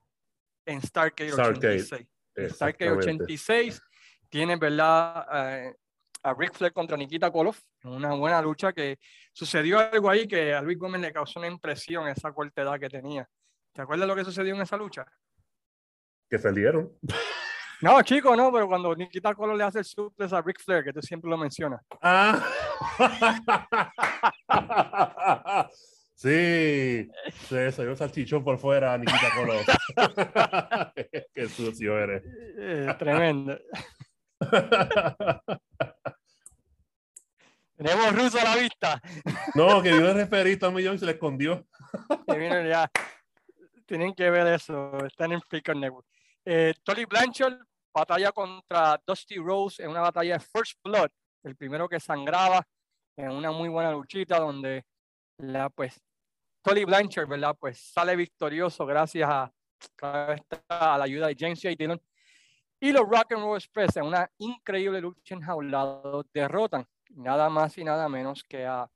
[0.65, 2.08] en Starcade 86.
[2.49, 3.82] Starcade 86
[4.29, 5.27] tiene, ¿verdad?
[5.32, 5.75] Eh,
[6.23, 8.97] a Rick Flair contra Nikita Koloff, una buena lucha que
[9.33, 12.89] sucedió algo ahí que a Luis Gómez le causó una impresión esa corta edad que
[12.89, 13.27] tenía.
[13.73, 15.05] ¿Te acuerdas lo que sucedió en esa lucha?
[16.29, 16.97] Que salieron.
[17.81, 20.93] No, chico, no, pero cuando Nikita Colo le hace el suples a Ric Flair, que
[20.93, 21.81] tú siempre lo mencionas.
[22.01, 22.41] Ah.
[26.15, 27.09] sí,
[27.49, 29.53] soy un salchichón por fuera, Nikita Colo.
[31.33, 32.23] Qué sucio eres.
[32.57, 33.59] Eh, tremendo.
[37.84, 39.02] Tenemos ruso a la vista.
[39.56, 41.67] No, que vino el referito a millón y se le escondió.
[42.28, 42.89] que ya.
[43.86, 45.06] Tienen que ver eso.
[45.06, 46.08] Están en Flickr Network.
[46.46, 47.60] Eh, Tolly Blanchard
[47.93, 51.10] batalla contra Dusty Rose en una batalla de First Blood,
[51.43, 52.65] el primero que sangraba
[53.17, 54.86] en una muy buena luchita donde
[55.38, 56.02] la pues
[56.63, 57.56] Tolly Blanchard, ¿verdad?
[57.60, 59.54] Pues sale victorioso gracias a,
[60.69, 61.76] a la ayuda de James J.
[61.78, 62.02] Dillon.
[62.80, 66.02] Y los Rock and Roll Express, en una increíble lucha enjaulada,
[66.34, 68.89] derrotan nada más y nada menos que a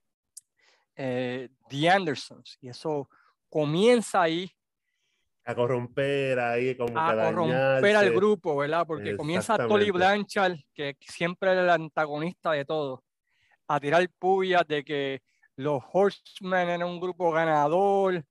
[0.96, 2.58] eh, The Andersons.
[2.62, 3.10] Y eso
[3.50, 4.52] comienza ahí.
[5.46, 8.86] A corromper ahí, como a corromper al grupo, ¿verdad?
[8.86, 13.04] Porque comienza Tolly Blanchard, que siempre era el antagonista de todo,
[13.68, 15.22] a tirar puyas de que
[15.56, 18.26] los Horsemen eran un grupo ganador,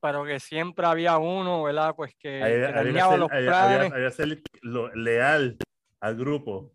[0.00, 1.94] pero que siempre había uno, ¿verdad?
[1.94, 3.92] Pues que, había, los planes.
[3.92, 4.42] Había, ser
[4.94, 5.56] leal
[6.00, 6.72] al grupo.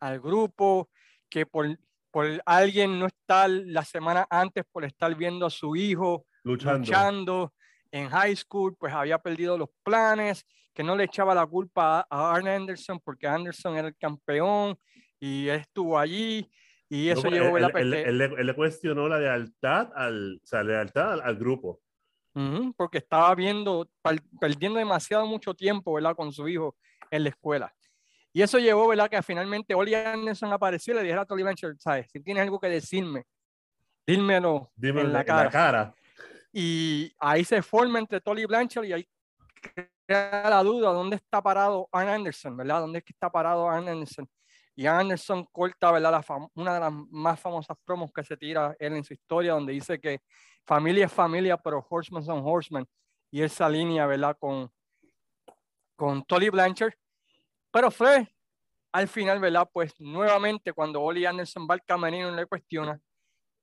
[0.00, 0.88] Al grupo,
[1.34, 1.66] que por,
[2.12, 7.52] por alguien no estar la semana antes por estar viendo a su hijo luchando.
[7.90, 12.32] en high school, pues había perdido los planes, que no le echaba la culpa a
[12.32, 14.78] Arne Anderson porque Anderson era el campeón
[15.18, 16.48] y estuvo allí
[16.88, 21.20] y eso llevó él, él, él, él, le cuestionó la lealtad al, o sea, lealtad
[21.20, 21.80] al, grupo.
[22.76, 23.90] porque estaba viendo,
[24.38, 26.14] perdiendo demasiado mucho tiempo, ¿verdad?
[26.14, 26.76] Con su hijo
[27.10, 27.74] en la escuela.
[28.36, 29.08] Y eso llevó, ¿verdad?
[29.08, 32.08] Que finalmente Oli Anderson apareció y le dijera a Tolly Blanchard, ¿sabes?
[32.10, 33.24] Si tienes algo que decirme,
[34.04, 35.44] dímelo en, la cara.
[35.44, 35.94] la cara.
[36.52, 39.08] Y ahí se forma entre Tolly Blanchard y ahí
[40.04, 42.80] crea la duda, ¿dónde está parado Arn Anderson, ¿verdad?
[42.80, 44.28] ¿Dónde es que está parado Arn Anderson?
[44.74, 46.20] Y Anderson corta, ¿verdad?
[46.54, 50.00] una de las más famosas promos que se tira él en su historia, donde dice
[50.00, 50.22] que
[50.64, 52.84] familia es familia, pero horsemen son horsemen.
[53.30, 54.36] Y esa línea, ¿verdad?
[54.40, 54.68] Con,
[55.94, 56.94] con Tolly Blanchard.
[57.74, 58.32] Pero fue
[58.92, 59.68] al final, ¿verdad?
[59.72, 63.00] Pues nuevamente cuando Oli Anderson va al camerino y le cuestiona,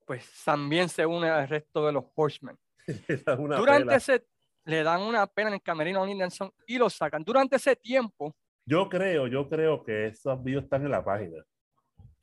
[0.06, 2.60] pues también se une al resto de los horsemen.
[3.58, 4.26] Durante ese,
[4.66, 7.24] le dan una pena en el camerino a Oli Anderson y lo sacan.
[7.24, 11.42] Durante ese tiempo, yo creo, yo creo que esos videos están en la página.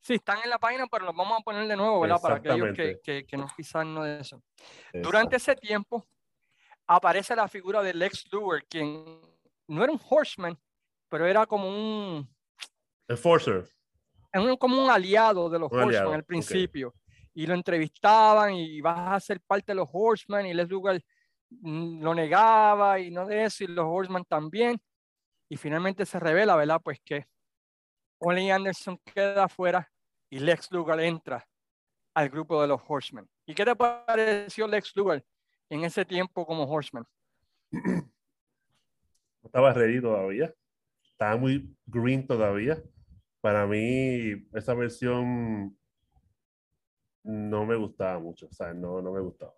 [0.03, 2.21] Sí, están en la página, pero los vamos a poner de nuevo, ¿verdad?
[2.21, 4.43] Para aquellos que, que, que no quizás no de eso.
[4.93, 6.07] Durante ese tiempo
[6.87, 9.23] aparece la figura de Lex Luger, quien
[9.67, 10.59] no era un horseman,
[11.09, 12.29] pero era como un...
[13.09, 13.69] Enforcer.
[14.35, 16.95] Un, como un aliado de los horsemen al principio.
[17.35, 21.03] Y lo entrevistaban y vas a ser parte de los horsemen y Lex Luger
[21.51, 24.81] mm, lo negaba y no de eso, y los horsemen también
[25.49, 26.81] y finalmente se revela, ¿verdad?
[26.83, 27.27] Pues que
[28.19, 29.91] Ollie Anderson queda afuera
[30.31, 31.47] y Lex Luger entra
[32.15, 33.29] al grupo de los Horsemen.
[33.47, 35.25] ¿Y qué te pareció Lex Luger
[35.71, 37.07] en ese tiempo como Horseman?
[39.43, 40.53] Estaba ready todavía,
[41.19, 42.83] estaba muy green todavía.
[43.41, 45.77] Para mí, esa versión
[47.25, 49.53] no me gustaba mucho, o sea, no, no me gustaba,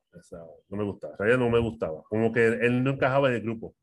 [0.68, 3.42] no me gustaba, en realidad no me gustaba, como que él no encajaba en el
[3.42, 3.76] grupo,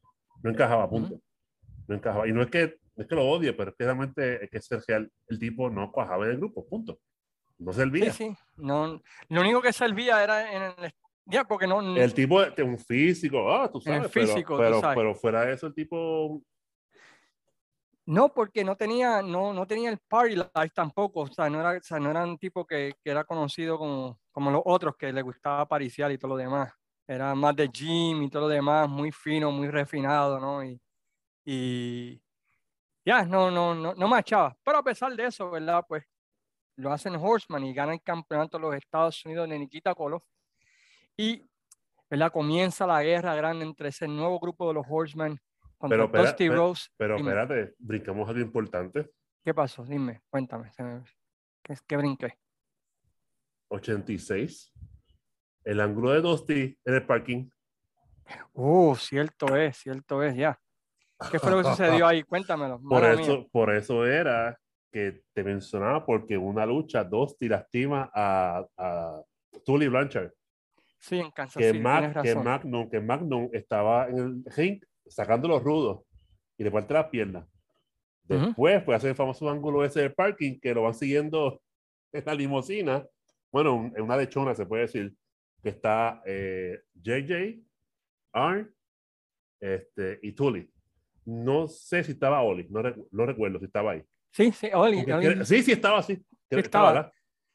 [0.44, 1.22] no encajaba, punto
[1.88, 2.28] no encajaba.
[2.28, 5.10] Y no es que, es que lo odie, pero es que realmente es que Sergio,
[5.28, 7.00] el tipo no cuajaba en el grupo, punto.
[7.58, 8.12] No servía.
[8.12, 8.38] Sí, sí.
[8.58, 10.94] No, lo único que servía era en el.
[11.26, 11.82] Ya, porque no.
[11.98, 14.12] El tipo de un físico, ah, tú sabes.
[14.12, 16.42] físico, pero, pero, pero, fuera de eso, el tipo.
[18.08, 21.22] No, porque no tenía, no, no tenía el party life tampoco.
[21.22, 24.18] O sea, no era, o sea, no era un tipo que, que, era conocido como,
[24.32, 26.74] como los otros que le gustaba pariciar y todo lo demás.
[27.06, 30.64] Era más de gym y todo lo demás, muy fino, muy refinado, ¿no?
[30.64, 30.80] Y,
[31.46, 32.22] y
[33.06, 34.56] ya, no, no, no, no machaba.
[34.64, 35.84] Pero a pesar de eso, ¿verdad?
[35.88, 36.06] Pues
[36.78, 40.24] lo hacen Horseman y ganan el campeonato de los Estados Unidos de Nikita Koloff.
[41.18, 41.46] Y,
[42.10, 42.32] ¿verdad?
[42.32, 45.40] Comienza la guerra grande entre ese nuevo grupo de los Horsemen
[45.80, 46.90] pero, Dusty Rose.
[46.98, 49.10] Pero, espérate, brincamos algo importante.
[49.44, 49.86] ¿Qué pasó?
[49.86, 50.72] Dime, cuéntame.
[51.64, 52.38] ¿Qué, qué brinqué?
[53.70, 54.74] 86.
[55.64, 57.50] El ángulo de Dusty en el parking.
[58.54, 60.60] Uh, cierto es, cierto es, ya.
[61.32, 62.24] ¿Qué fue lo que sucedió ahí?
[62.24, 62.80] Cuéntamelo.
[62.90, 64.58] Por eso, por eso era
[64.92, 69.22] que te mencionaba, porque una lucha, dos lastima a, a
[69.66, 70.32] Tully Blanchard.
[71.00, 71.80] Sí, en Kansas que, que,
[72.36, 76.04] Magnum, que Magnum estaba en el ring sacando los rudos
[76.58, 77.48] y le parte las piernas.
[78.24, 81.62] Después fue a hacer el famoso ángulo ese del parking que lo van siguiendo
[82.12, 83.06] en la limusina.
[83.52, 85.16] Bueno, en una lechona se puede decir
[85.64, 87.64] que está eh, JJ,
[88.34, 88.74] Arn
[89.60, 90.70] este, y Tully.
[91.26, 92.82] No sé si estaba Oli, no,
[93.12, 94.04] no recuerdo si estaba ahí.
[94.32, 95.06] Sí, sí, Oli.
[95.46, 96.16] sí, sí estaba, sí.
[96.50, 97.12] Sí estaba,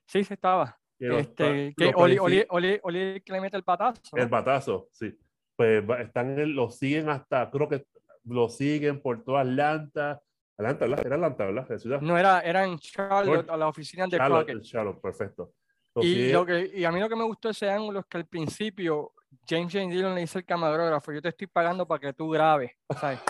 [0.07, 0.79] sí, sí estaba.
[0.99, 4.17] este, que Oli, Oli, Oli, Oli, que le mete el patazo.
[4.17, 5.17] El patazo, sí.
[5.87, 7.87] Pues están, lo siguen hasta, creo que
[8.25, 10.21] lo siguen por toda Atlanta.
[10.59, 11.07] Atlanta, ¿verdad?
[11.07, 11.67] Era Atlanta, ¿verdad?
[11.69, 12.01] La ciudad.
[12.01, 14.61] No, era, era en Charlotte, a la oficina de Charlotte.
[14.63, 15.53] Charlotte, perfecto.
[15.97, 18.27] y, lo que, y a mí lo que me gustó ese ángulo es que al
[18.27, 19.13] principio
[19.49, 22.73] James Jane Dillon le dice al camarógrafo, yo te estoy pagando para que tú grabes,
[23.01, 23.21] ¿sabes?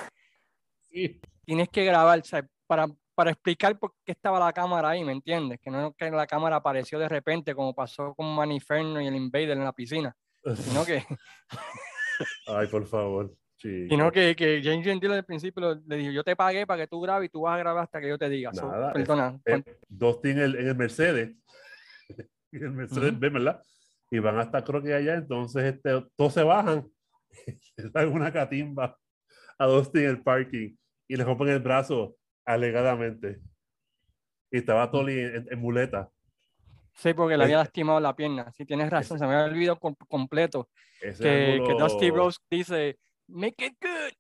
[1.45, 2.23] Tienes que grabar,
[2.67, 5.61] Para, para explicar por qué estaba la cámara ahí, ¿me entiendes?
[5.61, 9.17] Que no es que la cámara apareció de repente, como pasó con Maniferno y el
[9.17, 10.17] Invader en la piscina.
[10.57, 11.05] Sino que.
[12.47, 13.35] Ay, por favor.
[13.57, 17.01] Sino que, que James Gentile al principio le dijo, yo te pagué para que tú
[17.01, 18.51] grabes y tú vas a grabar hasta que yo te diga.
[18.53, 19.39] Nada, perdona.
[19.47, 21.37] Eh, dos en el, en el Mercedes.
[22.53, 23.63] en el Mercedes, ¿verdad?
[24.11, 26.89] Y van hasta creo que allá, entonces este, todos se bajan.
[27.93, 28.99] dan una catimba
[29.59, 30.75] a Dustin en el parking
[31.09, 33.41] y le rompen el brazo alegadamente.
[34.51, 36.11] Y estaba Tolly en, muleta.
[36.95, 38.53] Sí, porque le había lastimado la pierna.
[38.53, 39.79] Si tienes razón, se me había olvidado
[40.09, 40.69] completo.
[41.01, 44.13] Que, que Dusty Rose dice, make it good,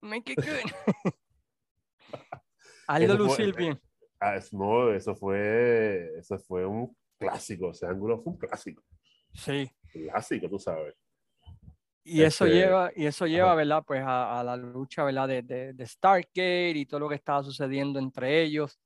[0.00, 1.12] make it good.
[2.86, 3.80] Aldo lucir bien.
[4.20, 8.82] Ah, no, eso fue, eso fue un clásico, ese ángulo fue un clásico.
[9.32, 9.70] Sí.
[9.92, 10.94] Clásico, tú sabes.
[12.04, 13.82] Y eso este, lleva, y eso lleva, ¿verdad?
[13.86, 15.26] Pues a, a la lucha, ¿verdad?
[15.26, 18.78] De, de, de, Stargate y todo lo que estaba sucediendo entre ellos.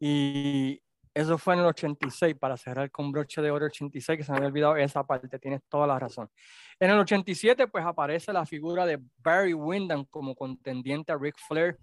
[0.00, 0.82] Y
[1.18, 4.38] eso fue en el 86, para cerrar con broche de oro 86, que se me
[4.38, 6.30] había olvidado esa parte, tienes toda la razón.
[6.78, 11.78] En el 87, pues aparece la figura de Barry Windham como contendiente a Ric Flair.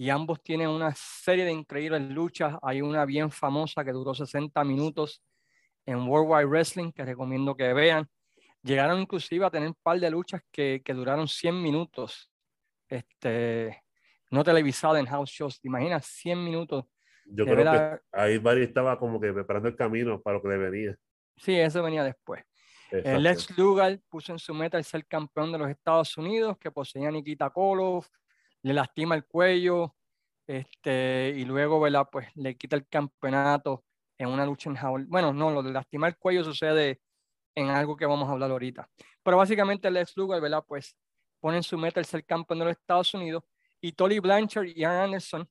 [0.00, 2.54] Y ambos tienen una serie de increíbles luchas.
[2.62, 5.24] Hay una bien famosa que duró 60 minutos
[5.84, 8.08] en World Wide Wrestling, que recomiendo que vean
[8.62, 12.30] Llegaron inclusive a tener un par de luchas que, que duraron 100 minutos,
[12.88, 13.82] este,
[14.30, 15.60] no televisadas en house shows.
[15.60, 16.84] ¿Te imaginas 100 minutos?
[17.30, 20.56] Yo creo que ahí Barry estaba como que preparando el camino para lo que le
[20.56, 20.96] venía.
[21.36, 22.42] Sí, eso venía después.
[22.90, 26.70] El ex Lugar puso en su meta el ser campeón de los Estados Unidos, que
[26.70, 28.08] poseía Nikita Koloff,
[28.62, 29.94] le lastima el cuello,
[30.46, 32.08] este, y luego, ¿verdad?
[32.10, 33.84] Pues le quita el campeonato
[34.16, 35.06] en una lucha en house.
[35.06, 37.00] Bueno, no, lo de lastimar el cuello sucede
[37.54, 38.88] en algo que vamos a hablar ahorita.
[39.22, 40.64] Pero básicamente Lex Luger, ¿verdad?
[40.66, 40.96] Pues
[41.40, 43.44] pone en su meta el ser campeón de los Estados Unidos
[43.80, 45.48] y Tolly Blanchard y Ian Anderson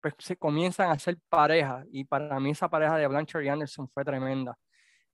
[0.00, 3.88] pues se comienzan a hacer pareja y para mí esa pareja de Blanchard y Anderson
[3.88, 4.56] fue tremenda,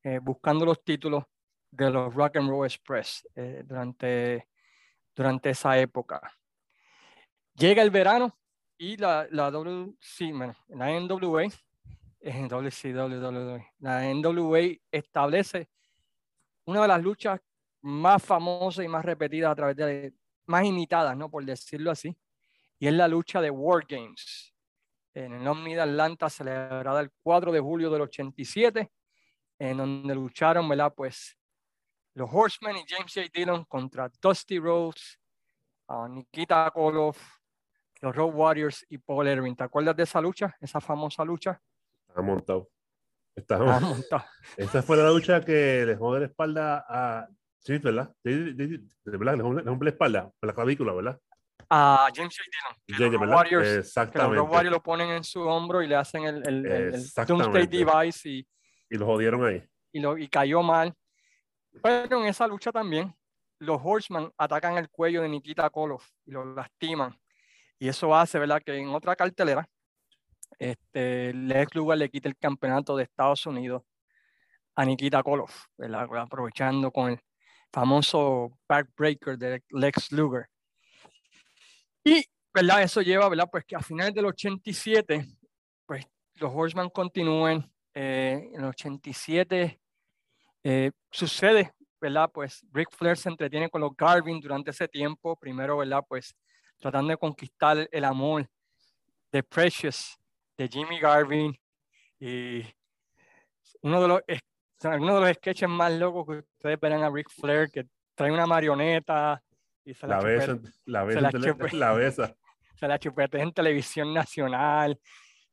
[0.02, 1.24] eh, buscando los títulos
[1.70, 4.48] de los Rock and Roll Express eh, durante,
[5.14, 6.20] durante esa época.
[7.54, 8.36] Llega el verano
[8.76, 10.90] y la, la bueno, la
[14.14, 15.68] NWA establece
[16.66, 17.40] una de las luchas
[17.82, 20.14] más famosas y más repetidas a través de,
[20.46, 21.30] más imitadas, ¿no?
[21.30, 22.16] Por decirlo así,
[22.78, 24.53] y es la lucha de War Games
[25.14, 28.90] en el Omni de Atlanta, celebrada el 4 de julio del 87,
[29.58, 30.92] en donde lucharon, ¿verdad?
[30.94, 31.38] Pues
[32.14, 33.28] los Horsemen y James J.
[33.32, 35.18] Dillon contra Dusty Rhodes,
[36.10, 37.18] Nikita Koloff,
[38.00, 39.56] los Road Warriors y Paul Erwin.
[39.56, 41.60] ¿Te acuerdas de esa lucha, esa famosa lucha?
[43.68, 44.24] Ha montado.
[44.56, 47.28] Esa fue la lucha que le jode la espalda a.
[47.58, 48.14] Sí, ¿verdad?
[48.22, 51.18] De, verdad, le rompe la espalda, la clavícula, ¿verdad?
[51.70, 52.44] A James J.
[52.86, 53.12] Dillon.
[53.12, 54.36] los Warriors, Exactamente.
[54.36, 58.28] los Warriors lo ponen en su hombro y le hacen el, el, el Doomsday Device.
[58.28, 58.46] Y,
[58.90, 59.62] y lo jodieron ahí.
[59.92, 60.94] Y, lo, y cayó mal.
[61.82, 63.14] Pero en esa lucha también,
[63.58, 67.18] los Horsemen atacan el cuello de Nikita Koloff y lo lastiman.
[67.78, 68.62] Y eso hace, ¿verdad?
[68.64, 69.68] Que en otra cartelera
[70.58, 73.82] este, Lex Luger le quita el campeonato de Estados Unidos
[74.76, 75.66] a Nikita Koloff,
[76.18, 77.20] aprovechando con el
[77.72, 80.46] famoso backbreaker de Lex Luger.
[82.04, 82.82] Y ¿verdad?
[82.82, 83.48] eso lleva ¿verdad?
[83.50, 85.26] Pues que a finales del 87,
[85.86, 87.68] pues los Horsemen continúen.
[87.96, 89.80] Eh, en el 87
[90.64, 92.28] eh, sucede, ¿verdad?
[92.32, 96.02] Pues Ric Flair se entretiene con los Garvin durante ese tiempo, primero, ¿verdad?
[96.08, 96.34] Pues
[96.78, 98.48] tratando de conquistar el amor
[99.30, 100.18] de Precious
[100.56, 101.56] de Jimmy Garvin
[102.18, 102.62] y
[103.82, 104.20] uno de los,
[104.82, 107.86] uno de los sketches más locos que ustedes verán a Ric Flair que
[108.16, 109.40] trae una marioneta
[109.84, 112.36] y se la, la besa, la besa, se la, la besa.
[112.76, 114.98] Se la chupetea en televisión nacional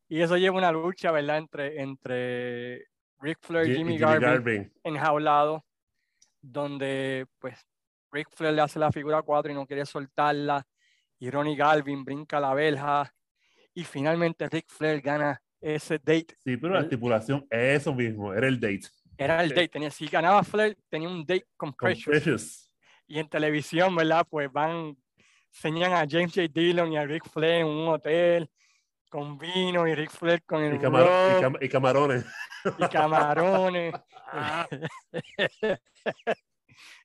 [0.08, 1.38] y eso lleva una lucha, ¿verdad?
[1.38, 2.88] Entre, entre
[3.20, 5.66] Ric Flair y Jimmy, Garvin, Garvin, enjaulado,
[6.42, 7.66] donde pues
[8.12, 10.66] Ric Flair le hace la figura 4 y no quiere soltarla
[11.20, 13.14] y Ronnie Garvin brinca la verja
[13.74, 16.36] y finalmente Ric Flair gana ese date.
[16.44, 18.88] Sí, pero la estipulación es eso mismo, era el date.
[19.18, 22.71] Era el date, tenía, si ganaba Flair, tenía un date con Precious.
[23.12, 24.26] Y en televisión, ¿verdad?
[24.30, 24.96] Pues van,
[25.48, 26.48] enseñan a James J.
[26.48, 28.50] Dillon y a Ric Flair en un hotel
[29.10, 32.26] con vino y Ric Flair con el y, y, camarones.
[32.78, 33.94] Y camarones.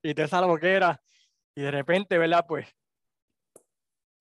[0.04, 1.02] y te esa boquera.
[1.56, 2.44] Y de repente, ¿verdad?
[2.46, 2.68] Pues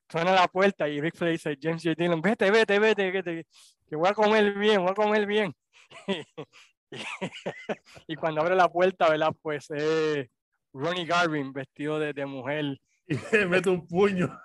[0.09, 1.93] suena la puerta y Rick Flair dice, James J.
[1.95, 3.45] Dillon, vete, vete, vete, vete,
[3.87, 5.55] que voy a comer bien, voy a comer bien.
[8.07, 9.35] y, cuando abre la puerta, ¿verdad?
[9.39, 10.31] Pues eh,
[10.75, 12.77] Ronnie Garvin vestido de, de mujer.
[13.07, 14.35] Y le mete un puño.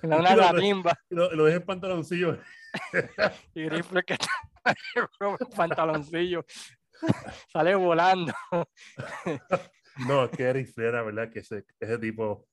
[0.00, 0.98] En una gatimba.
[1.10, 2.38] Lo, lo deja en pantaloncillo.
[3.54, 4.30] y Rick Flair que está
[4.64, 6.46] en pantaloncillo
[7.52, 8.32] sale volando.
[10.06, 12.46] No, es que Eric Flair, la verdad, que ese, ese tipo,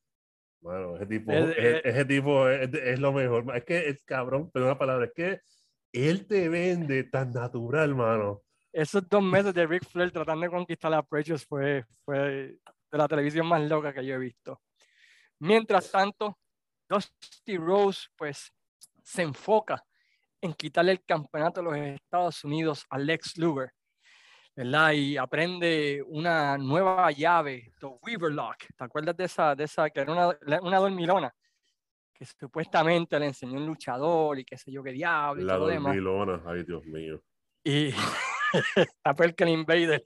[0.62, 3.46] bueno, ese tipo, ese, ese tipo es, es, lo mejor.
[3.56, 5.42] Es que es cabrón, pero una palabra, es que
[5.94, 8.42] él te vende tan natural, mano.
[8.74, 12.58] Esos dos meses de Ric Flair tratando de conquistar a Precious fue, fue
[12.92, 14.62] de la televisión más loca que yo he visto.
[15.40, 16.38] Mientras tanto,
[16.90, 18.52] Dusty Rose, pues,
[19.04, 19.84] se enfoca
[20.42, 23.72] en quitarle el campeonato de los Estados Unidos a Lex Luger,
[24.56, 24.92] ¿verdad?
[24.92, 28.58] Y aprende una nueva llave, the Weaver Lock.
[28.76, 31.34] ¿Te acuerdas de esa, de esa que era una, una dormilona?
[32.14, 35.44] Que supuestamente le enseñó un luchador y qué sé yo qué diablo.
[35.44, 37.22] La dormilona, ay Dios mío.
[37.64, 37.94] Y
[39.38, 40.04] el Invader.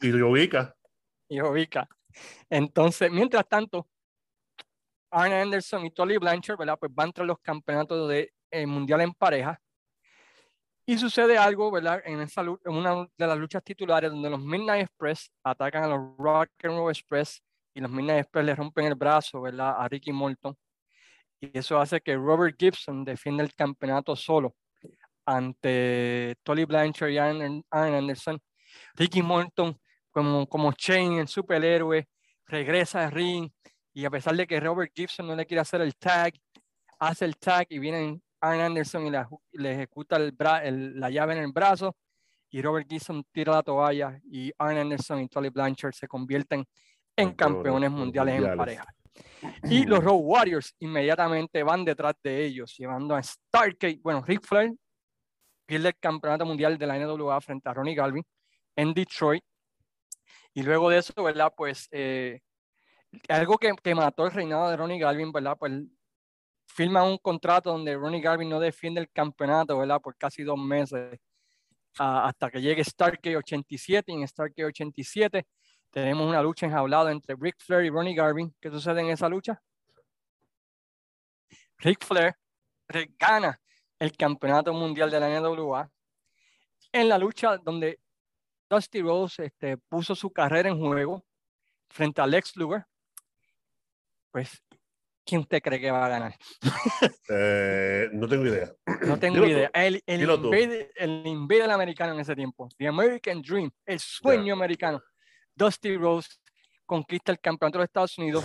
[0.00, 0.74] y lo ubica.
[1.32, 1.88] Y lo ubica.
[2.50, 3.88] Entonces, mientras tanto,
[5.10, 6.58] Arn Anderson y Tolly Blanchard.
[6.78, 9.58] Pues van tras los campeonatos de eh, mundial en pareja.
[10.84, 12.02] Y sucede algo, ¿verdad?
[12.04, 16.16] En, esa, en una de las luchas titulares donde los Midnight Express atacan a los
[16.18, 19.74] Rock and Roll Express y los Midnight Express le rompen el brazo, ¿verdad?
[19.78, 20.54] A Ricky Morton.
[21.40, 24.54] Y eso hace que Robert Gibson defienda el campeonato solo
[25.24, 28.38] ante Tolly Blanchard y Arn, Anderson.
[28.94, 29.78] Ricky Morton,
[30.12, 32.08] como, como Shane, el superhéroe,
[32.46, 33.50] regresa al ring
[33.92, 36.34] y a pesar de que Robert Gibson no le quiere hacer el tag,
[36.98, 39.10] hace el tag y viene Arn Anderson y
[39.58, 41.96] le, ejecuta el la llave en el brazo
[42.50, 46.64] y Robert Gibson tira la toalla y Arn Anderson y Tolly Blanchard se convierten
[47.16, 48.86] en campeones mundiales, en pareja.
[49.64, 54.72] Y los Road Warriors inmediatamente van detrás de ellos, llevando a Starkey, bueno, Ric Flair
[55.66, 58.24] pierde el campeonato mundial de la NWA frente a Ronnie Galvin
[58.76, 59.42] en Detroit.
[60.54, 61.52] Y luego de eso, ¿verdad?
[61.56, 62.40] Pues eh,
[63.28, 65.56] algo que, que, mató el reinado de Ronnie Garvin, ¿verdad?
[65.58, 65.72] Pues
[66.66, 70.00] firma un contrato donde Ronnie Garvin no defiende el campeonato, ¿verdad?
[70.00, 71.18] Por casi dos meses
[71.98, 74.12] hasta que llegue Starkey 87.
[74.12, 75.46] Y en Starkey 87
[75.90, 78.54] tenemos una lucha enjaulada entre Ric Flair y Ronnie Garvin.
[78.60, 79.60] ¿Qué sucede en esa lucha?
[81.78, 82.34] Ric Flair
[83.18, 83.60] gana
[83.98, 85.90] el campeonato mundial de la NWA
[86.92, 88.00] en la lucha donde
[88.72, 91.24] Dusty Rose este, puso su carrera en juego
[91.90, 92.86] frente a Lex Luger
[94.32, 94.64] pues,
[95.24, 96.34] ¿quién te cree que va a ganar?
[97.28, 98.72] Eh, no tengo idea.
[99.06, 99.70] No tengo idea.
[99.72, 105.00] El, el, invader, el invader americano en ese tiempo, The American Dream, el sueño americano.
[105.54, 106.30] Dusty Rose
[106.86, 108.44] conquista el campeonato de Estados Unidos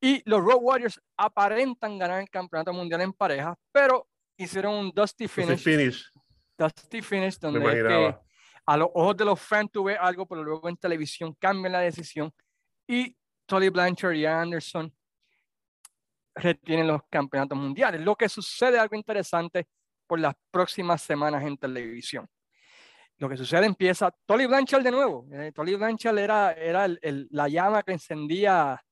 [0.00, 5.28] y los Road Warriors aparentan ganar el campeonato mundial en pareja, pero hicieron un Dusty
[5.28, 5.62] finish.
[5.62, 6.10] finish.
[6.58, 7.60] Dusty finish, donde
[8.66, 12.32] a los ojos de los fans tuve algo, pero luego en televisión cambian la decisión
[12.86, 14.92] y Tolly Blanchard y Anderson
[16.34, 18.00] retienen los campeonatos mundiales.
[18.00, 19.68] Lo que sucede algo interesante
[20.06, 22.28] por las próximas semanas en televisión.
[23.18, 25.26] Lo que sucede empieza, Tolly Blanchard de nuevo.
[25.32, 28.82] Eh, Tolly Blanchard era, era el, la llama que encendía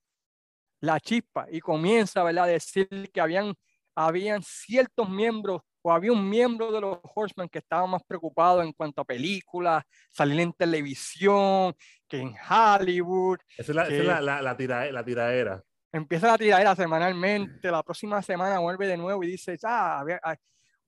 [0.81, 3.55] la chispa y comienza a decir que habían,
[3.95, 8.73] habían ciertos miembros o había un miembro de los Horsemen que estaba más preocupado en
[8.73, 11.75] cuanto a películas, salir en televisión,
[12.07, 13.39] que en Hollywood.
[13.57, 15.63] Esa es la, la, la, la, tiradera.
[15.91, 20.05] Empieza la tiradera semanalmente, la próxima semana vuelve de nuevo y dice, ah,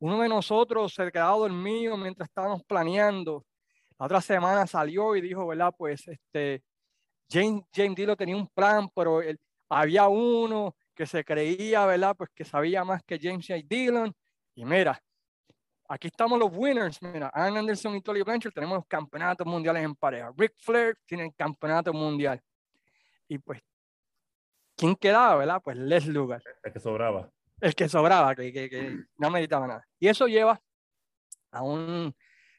[0.00, 3.46] uno de nosotros se quedado dormido mientras estábamos planeando.
[3.98, 5.72] La otra semana salió y dijo, ¿verdad?
[5.76, 6.62] Pues este,
[7.30, 9.40] James, James Dillon tenía un plan, pero él,
[9.70, 12.14] había uno que se creía, ¿verdad?
[12.18, 13.60] Pues que sabía más que James J.
[13.66, 14.14] Dillon
[14.60, 15.02] y mira,
[15.88, 17.00] aquí estamos los winners.
[17.00, 20.30] Mira, Anderson y Tolly Blanchard tenemos los campeonatos mundiales en pareja.
[20.36, 22.42] Ric Flair tiene el campeonato mundial.
[23.26, 23.62] Y pues,
[24.76, 25.62] ¿quién quedaba, verdad?
[25.64, 26.42] Pues Les Lugar.
[26.62, 27.30] El que sobraba.
[27.58, 29.88] El que sobraba, que, que, que no meditaba nada.
[29.98, 30.60] Y eso lleva
[31.50, 32.14] a un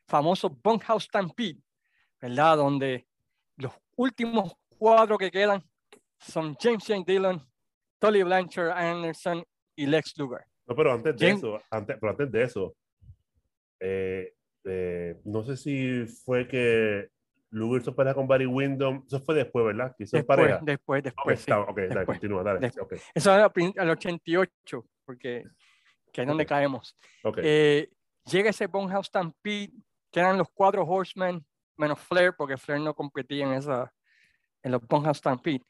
[0.08, 1.62] famoso Bunkhouse Stampede,
[2.20, 2.58] ¿verdad?
[2.58, 3.08] Donde
[3.58, 5.64] los últimos cuatro que quedan
[6.18, 7.04] son James J.
[7.06, 7.48] Dillon,
[8.00, 9.46] Tolly Blanchard, Anderson
[9.76, 10.51] y Lex Luger.
[10.72, 12.76] No, pero antes de eso, antes, pero antes de eso,
[13.80, 17.10] eh, eh, no sé si fue que
[17.50, 19.94] Luger se pelea con Barry Windham, eso fue después, ¿verdad?
[19.98, 20.60] después, pareja.
[20.62, 21.42] después, después.
[21.42, 22.72] Ok, sí, okay dale, continúa, dale.
[22.80, 23.00] Okay.
[23.14, 25.44] Eso era al 88, porque
[26.12, 26.96] que es donde caemos.
[27.38, 27.90] Eh,
[28.26, 29.72] llega ese Bonehouse Stampede,
[30.12, 31.46] que eran los cuatro Horsemen,
[31.78, 33.92] menos Flair, porque Flair no competía en, esa,
[34.62, 35.62] en los Bonehouse Stampede.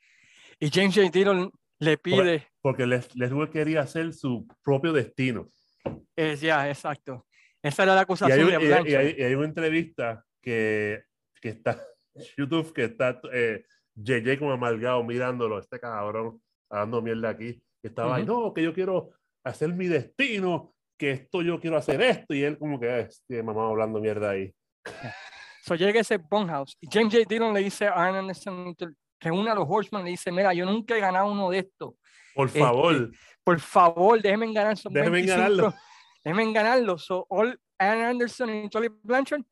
[0.59, 1.09] Y James J.
[1.09, 1.51] Dillon
[1.81, 2.47] le pide.
[2.61, 5.49] Porque Les, Les quería hacer su propio destino.
[6.15, 7.25] Es, ya, exacto.
[7.61, 11.03] Esa era la acusación y hay, de Y hay, una entrevista que,
[11.41, 11.81] que está
[12.37, 13.65] YouTube, que está eh,
[13.95, 17.61] JJ como amalgado mirándolo, este cabrón, dando mierda aquí.
[17.81, 19.11] Que estaba ahí, no, que yo quiero
[19.43, 22.35] hacer mi destino, que esto yo quiero hacer esto.
[22.35, 24.53] Y él, como que, este mamá hablando mierda ahí.
[25.63, 27.25] So llega ese Bonhouse y James J.
[27.27, 28.75] Dillon le dice a Anderson,
[29.21, 31.93] reúne a los Horsemen, le dice, mira, yo nunca he ganado uno de estos.
[32.33, 33.11] Por este, favor.
[33.43, 34.75] por favor, déjenme ganar.
[34.77, 35.73] Son déjenme ganarlo.
[36.23, 36.97] Déjenme ganarlo.
[36.97, 39.43] So, all Anderson y Charlie Blanchard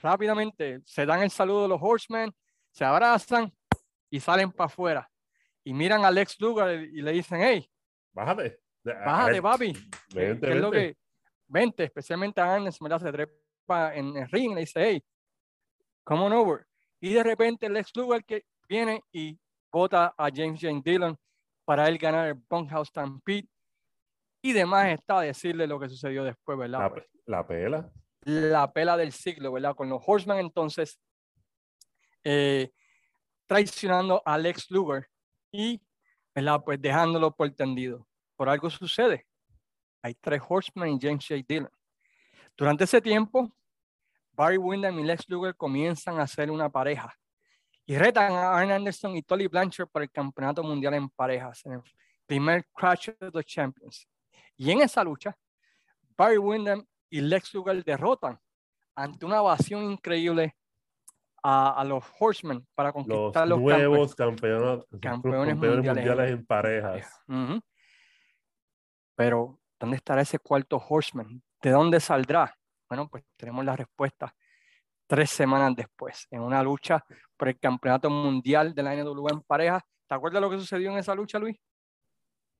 [0.00, 2.34] rápidamente se dan el saludo de los Horsemen,
[2.70, 3.52] se abrazan
[4.10, 5.10] y salen para afuera.
[5.64, 7.68] Y miran a Lex Luger y le dicen, hey,
[8.12, 8.58] bájate.
[8.82, 9.72] Bájate, papi.
[10.12, 10.52] Vente, vente.
[10.52, 10.96] Es lo que,
[11.46, 15.04] vente, especialmente a Anderson, me se trepa en el ring y le dice, hey,
[16.02, 16.66] come on over.
[17.00, 19.38] Y de repente Lex Luger que viene y
[19.70, 21.14] vota a James Jane Dillon
[21.66, 23.46] para él ganar el Bunkhouse Stampede.
[24.40, 26.90] Y demás está decirle lo que sucedió después, ¿verdad?
[27.26, 27.92] La, la, pela.
[28.22, 29.76] La pela del siglo, ¿verdad?
[29.76, 30.98] Con los Horsemen entonces
[32.24, 32.70] eh,
[33.46, 35.06] traicionando a Lex Luger
[35.52, 35.80] y,
[36.34, 36.62] ¿verdad?
[36.64, 38.08] Pues dejándolo por tendido.
[38.36, 39.26] Por algo sucede.
[40.02, 41.42] Hay tres Horsemen y James J.
[41.46, 41.70] Dillon.
[42.56, 43.54] Durante ese tiempo,
[44.32, 47.14] Barry Windham y Lex Luger comienzan a ser una pareja
[47.84, 51.72] y retan a Arn Anderson y Tolly Blanchard por el campeonato mundial en parejas, en
[51.72, 51.82] el
[52.26, 54.08] primer Crash of the Champions.
[54.56, 55.36] Y en esa lucha,
[56.16, 58.38] Barry Windham y Lex Luger derrotan
[58.94, 60.54] ante una evasión increíble
[61.42, 67.20] a, los Horsemen para conquistar los, nuevos campeones, mundiales, en parejas.
[69.16, 71.42] Pero, ¿dónde estará ese cuarto Horseman?
[71.60, 72.56] ¿De dónde saldrá?
[72.88, 74.32] Bueno, pues tenemos la respuesta
[75.06, 77.04] tres semanas después, en una lucha
[77.36, 79.84] por el campeonato mundial de la NW en pareja.
[80.08, 81.56] ¿Te acuerdas lo que sucedió en esa lucha, Luis?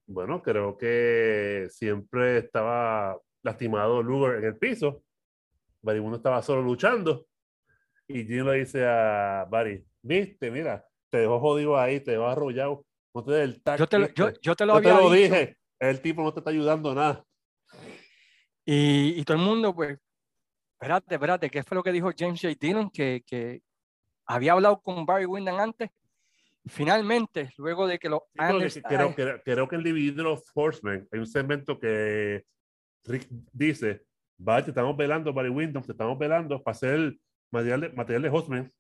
[0.07, 5.03] Bueno, creo que siempre estaba lastimado Luger en el piso.
[5.80, 7.26] Barry uno estaba solo luchando.
[8.09, 12.84] Y Jim le dice a Barry, viste, mira, te dejó jodido ahí, te dejó arrollado.
[13.14, 14.09] No te el yo, te lo,
[14.40, 15.57] yo, te lo había te lo dije.
[15.78, 17.24] El tipo no te está ayudando nada.
[18.64, 19.99] Y, y todo el mundo, pues,
[20.83, 22.57] espérate, espérate, ¿qué fue lo que dijo James J.
[22.59, 22.91] Dillon?
[22.91, 23.62] Que, que
[24.26, 25.91] había hablado con Barry Windham antes.
[26.66, 32.45] Finalmente, luego de que lo creo, creo, que el dividido Horseman, hay un segmento que
[33.05, 34.05] Rick dice,
[34.37, 37.16] vaya, estamos velando Barry Windham, te estamos velando para hacer
[37.51, 38.72] material de, material de Horseman.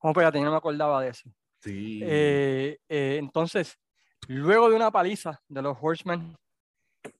[0.00, 1.28] Oh, espérate, no me acordaba de eso.
[1.60, 2.00] Sí.
[2.02, 3.78] Eh, eh, entonces,
[4.28, 6.36] luego de una paliza de los Horsemen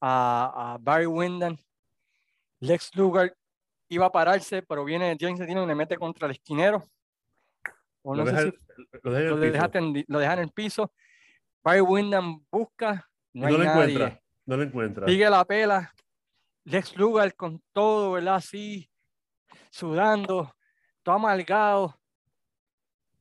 [0.01, 1.57] a, a Barry Windham,
[2.61, 3.37] Lex Luger
[3.93, 6.83] iba a pararse, pero viene James Dillon y le mete contra el esquinero.
[8.03, 10.93] lo, deja, en el piso.
[11.63, 13.07] Barry Windham busca.
[13.35, 14.21] No, lo encuentra.
[14.47, 15.07] No lo encuentra.
[15.07, 15.93] Sigue la pela.
[16.65, 18.37] Lex Luger con todo, ¿verdad?
[18.37, 18.89] Así,
[19.71, 20.55] sudando,
[21.03, 21.99] todo amalgado.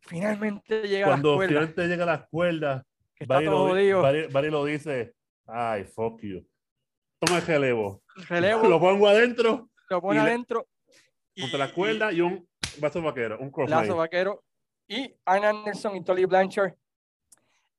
[0.02, 2.86] Finalmente llega Cuando a las finalmente llega a las cuerdas,
[3.28, 5.16] Barry, lo, Barry, lo dice,
[5.48, 6.48] ay, fuck you.
[7.20, 8.04] Toma el relevo.
[8.30, 8.64] Relevo.
[8.70, 10.68] Lo pongo adentro lo pone adentro.
[11.40, 12.48] Contra la cuerda y un
[12.80, 14.44] vaso vaquero, un cross Lazo vaquero.
[14.88, 16.74] Y Arn Anderson y Tolly Blanchard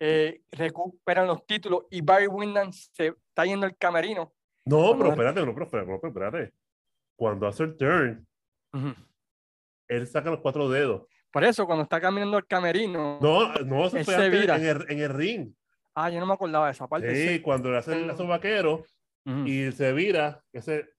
[0.00, 4.32] eh, recuperan los títulos y Barry Windham se está yendo al camerino.
[4.64, 6.52] No, pero espérate, no, pero espérate.
[7.16, 8.26] Cuando hace el turn,
[9.88, 11.06] él saca los cuatro dedos.
[11.30, 13.18] Por eso, cuando está caminando al camerino.
[13.20, 14.50] No, no, se fue en, el,
[14.90, 15.54] en, el, ring.
[15.94, 17.14] Ah, yo no me acordaba de esa parte.
[17.14, 18.84] Sí, cuando le hace el lazo vaquero
[19.24, 20.90] y se vira, ese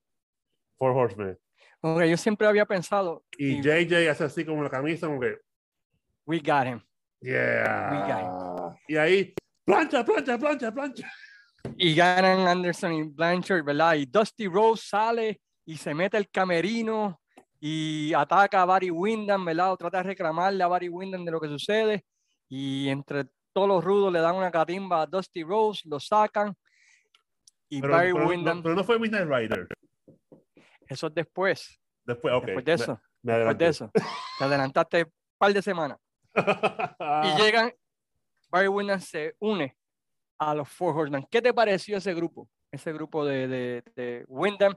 [0.84, 1.38] Four Horsemen.
[2.10, 3.24] Yo siempre había pensado.
[3.38, 5.38] Y, JJ hace así como la camisa, como que.
[6.26, 6.82] We got him.
[7.22, 7.90] Yeah.
[7.92, 8.78] We got him.
[8.88, 9.34] Y ahí,
[9.66, 11.12] plancha, plancha, plancha, plancha.
[11.78, 13.96] Y ganan Anderson y Blanchard, ¿verdad?
[13.96, 17.22] Y Dusty Rose sale y se mete el camerino
[17.62, 19.72] y ataca a Barry Windham, ¿verdad?
[19.72, 22.04] O trata de reclamarle a Barry Windham de lo que sucede.
[22.50, 26.54] Y entre todos los rudos le dan una catimba a Dusty Rose, lo sacan.
[27.70, 28.62] Y Barry Windham.
[28.62, 29.68] pero no fue Midnight Rider.
[30.88, 31.80] Eso es después.
[32.06, 33.02] Después, de eso.
[33.22, 33.92] después de eso.
[34.38, 35.98] Te adelantaste un par de semanas.
[36.36, 37.72] y llegan,
[38.50, 39.76] Barry Windham se une
[40.40, 41.26] a los Four Horsemen.
[41.30, 42.50] ¿Qué te pareció ese grupo?
[42.72, 44.76] Ese grupo de, de, de Wyndham,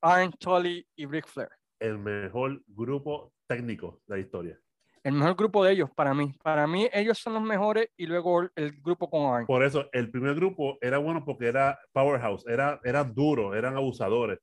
[0.00, 1.50] Arn Tully y Ric Flair.
[1.80, 4.60] El mejor grupo técnico de la historia.
[5.02, 6.34] El mejor grupo de ellos, para mí.
[6.42, 9.44] Para mí, ellos son los mejores y luego el grupo con.
[9.44, 14.38] Por eso, el primer grupo era bueno porque era powerhouse, era, era duro, eran abusadores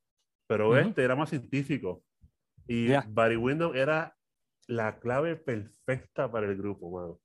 [0.51, 2.03] pero este era más científico.
[2.67, 4.13] Y Barry Windham era
[4.67, 7.19] la clave perfecta para el grupo, mano.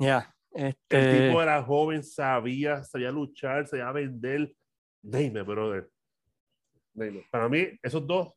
[0.00, 0.34] Ya.
[0.50, 0.98] Este...
[0.98, 4.52] El tipo era joven, sabía, sabía luchar, sabía vender.
[5.00, 5.88] Dime, brother.
[6.92, 7.24] Dime.
[7.30, 8.34] Para mí, esos dos,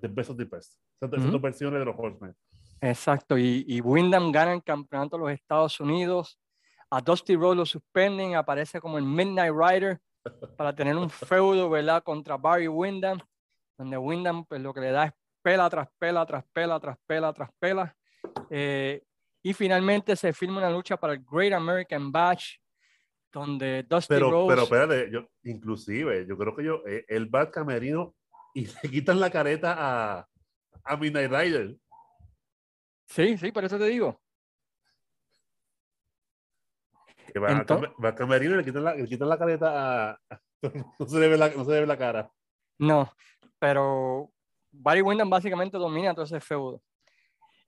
[0.00, 0.76] the best of the best.
[1.00, 2.34] Esas, dos versiones de los Horsemen.
[2.80, 3.38] Exacto.
[3.38, 6.40] Y, y Wyndham gana el campeonato de los Estados Unidos.
[6.90, 10.00] A Dusty Rhodes lo suspenden, aparece como el Midnight Rider
[10.56, 12.02] para tener un feudo, ¿verdad?
[12.02, 13.20] Contra Barry Windham
[13.76, 15.12] donde Wyndham pues, lo que le da es
[15.42, 17.96] pela tras pela, tras pela, tras pela, tras pela.
[18.50, 19.02] Eh,
[19.42, 22.56] y finalmente se firma una lucha para el Great American Bash,
[23.30, 24.48] donde Dusty pero, Rhodes...
[24.48, 28.14] Pero espérate, yo, inclusive, yo creo que yo, eh, el Bad Camerino
[28.54, 30.28] y le quitan la careta a,
[30.84, 31.76] a Midnight Rider.
[33.06, 34.18] Sí, sí, por eso te digo.
[37.32, 40.20] Que va, a, Camerino y le quitan la, le quitan la careta a...
[40.98, 42.32] no, se le ve la, no se le ve la cara.
[42.78, 43.12] No,
[43.58, 44.30] pero
[44.70, 46.82] Barry Windham básicamente domina todo ese feudo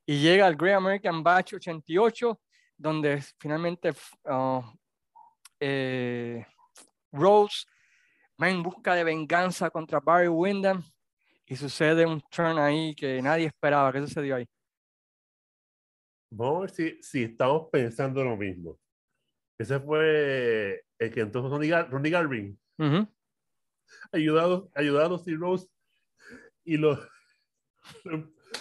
[0.06, 2.40] y llega al Great American Batch 88,
[2.78, 3.90] donde finalmente
[4.24, 4.62] uh,
[5.58, 6.46] eh,
[7.10, 7.66] Rose
[8.40, 10.82] va en busca de venganza contra Barry Windham
[11.44, 13.92] y sucede un turn ahí que nadie esperaba.
[13.92, 14.46] ¿Qué sucedió ahí?
[16.30, 18.78] Vamos a ver si, si estamos pensando lo mismo.
[19.58, 21.50] Ese fue el que entonces
[21.90, 22.58] Ronnie, Garvin
[24.12, 25.68] ayudado, ayudado a Rose
[26.66, 26.98] y lo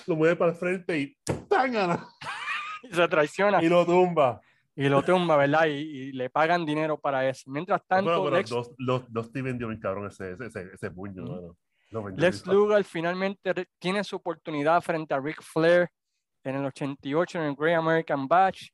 [0.08, 1.18] lo mueve para el frente y
[1.50, 2.06] ¡tángana!
[2.84, 3.64] y se traiciona.
[3.64, 4.42] Y lo tumba.
[4.76, 5.66] Y lo tumba, ¿verdad?
[5.68, 7.50] Y, le pagan dinero para eso.
[7.50, 8.50] Mientras tanto, Lex...
[8.50, 11.56] Dos, los, dos vendió bien cabrón ese, ese, ese puño.
[12.18, 15.90] Lex Luger finalmente tiene su oportunidad frente a Ric Flair
[16.44, 18.70] en el 88 en el Great American Batch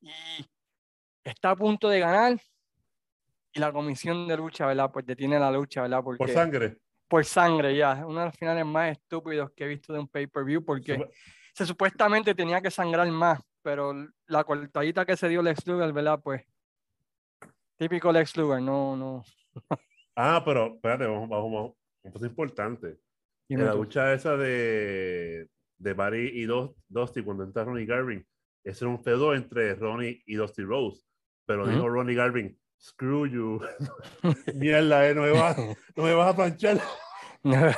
[0.00, 0.10] y
[1.22, 2.36] está a punto de ganar
[3.52, 4.90] y la comisión de lucha, ¿verdad?
[4.92, 6.02] Pues detiene la lucha, ¿verdad?
[6.02, 6.78] Porque, Por sangre
[7.08, 8.04] por sangre ya.
[8.06, 11.08] Uno de los finales más estúpidos que he visto de un pay-per-view porque
[11.54, 13.92] se supuestamente tenía que sangrar más, pero
[14.26, 16.20] la cortadita que se dio Lex Luger, ¿verdad?
[16.22, 16.44] Pues
[17.76, 19.24] típico Lex Luger, no, no.
[20.16, 23.00] ah, pero espérate, vamos, vamos, un punto importante.
[23.48, 25.48] En la lucha esa de,
[25.78, 28.26] de Barry y Dusty cuando entra Ronnie Garvin,
[28.62, 31.02] ese era un feudo entre Ronnie y Dusty Rose,
[31.46, 33.60] pero dijo Ronnie Garvin, screw you.
[34.54, 35.56] Mierda, eh, no, me vas,
[35.96, 36.80] no me vas a planchar.
[37.42, 37.74] me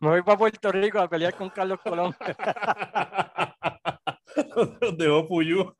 [0.00, 2.16] voy para Puerto Rico a pelear con Carlos Colón.
[4.96, 5.74] Dejó Puyú.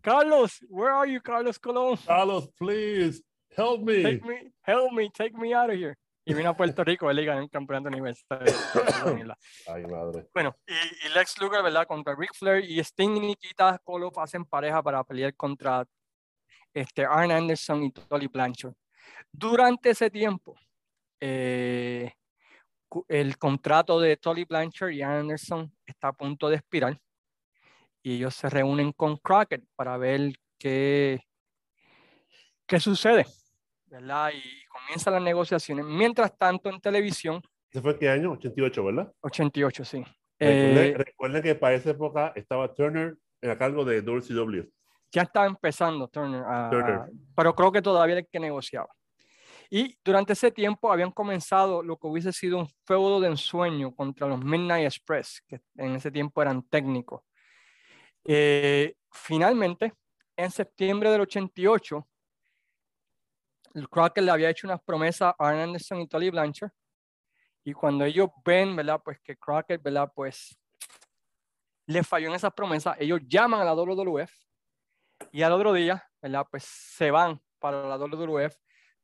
[0.00, 1.96] Carlos, where are you, Carlos Colón?
[2.06, 3.22] Carlos, please,
[3.56, 4.02] help me.
[4.02, 5.96] Take me, help me, take me out of here.
[6.28, 8.52] Y vino a Puerto Rico, él ganó un campeonato universitario.
[9.68, 10.26] Ay, madre.
[10.34, 11.86] Bueno, y, Lex Luger, ¿verdad?
[11.86, 15.84] Contra Ric Flair y Sting y Nikita Koloff hacen pareja para pelear contra
[16.76, 18.74] este, Arn Anderson y Tolly Blanchard.
[19.32, 20.54] Durante ese tiempo,
[21.18, 22.12] eh,
[23.08, 26.98] el contrato de Tolly Blanchard y Anderson está a punto de expirar
[28.02, 31.20] y ellos se reúnen con Crockett para ver qué,
[32.66, 33.24] qué sucede,
[33.86, 34.32] ¿verdad?
[34.34, 35.86] Y comienzan las negociaciones.
[35.86, 37.40] Mientras tanto, en televisión...
[37.70, 38.32] ¿Ese fue qué año?
[38.32, 39.12] 88, ¿verdad?
[39.20, 40.04] 88, sí.
[40.38, 44.75] Recuerden, eh, que para esa época estaba Turner a cargo de WCW
[45.12, 46.44] ya estaba empezando Turner,
[47.34, 48.86] pero creo que todavía hay que negociar.
[49.70, 54.28] Y durante ese tiempo habían comenzado lo que hubiese sido un feudo de ensueño contra
[54.28, 57.22] los Midnight Express, que en ese tiempo eran técnicos.
[58.24, 59.92] Eh, finalmente,
[60.36, 62.06] en septiembre del 88,
[63.74, 66.70] el Crockett le había hecho unas promesas a Arn Anderson y Tolly Blanchard.
[67.64, 69.00] Y cuando ellos ven, ¿verdad?
[69.04, 70.10] Pues que Crockett, ¿verdad?
[70.14, 70.56] Pues
[71.86, 74.45] le falló en esas promesas, ellos llaman a la WWF
[75.32, 76.46] y al otro día, ¿verdad?
[76.50, 78.54] Pues se van para la WWF,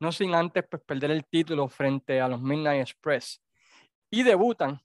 [0.00, 3.42] no sin antes pues, perder el título frente a los Midnight Express.
[4.10, 4.80] Y debutan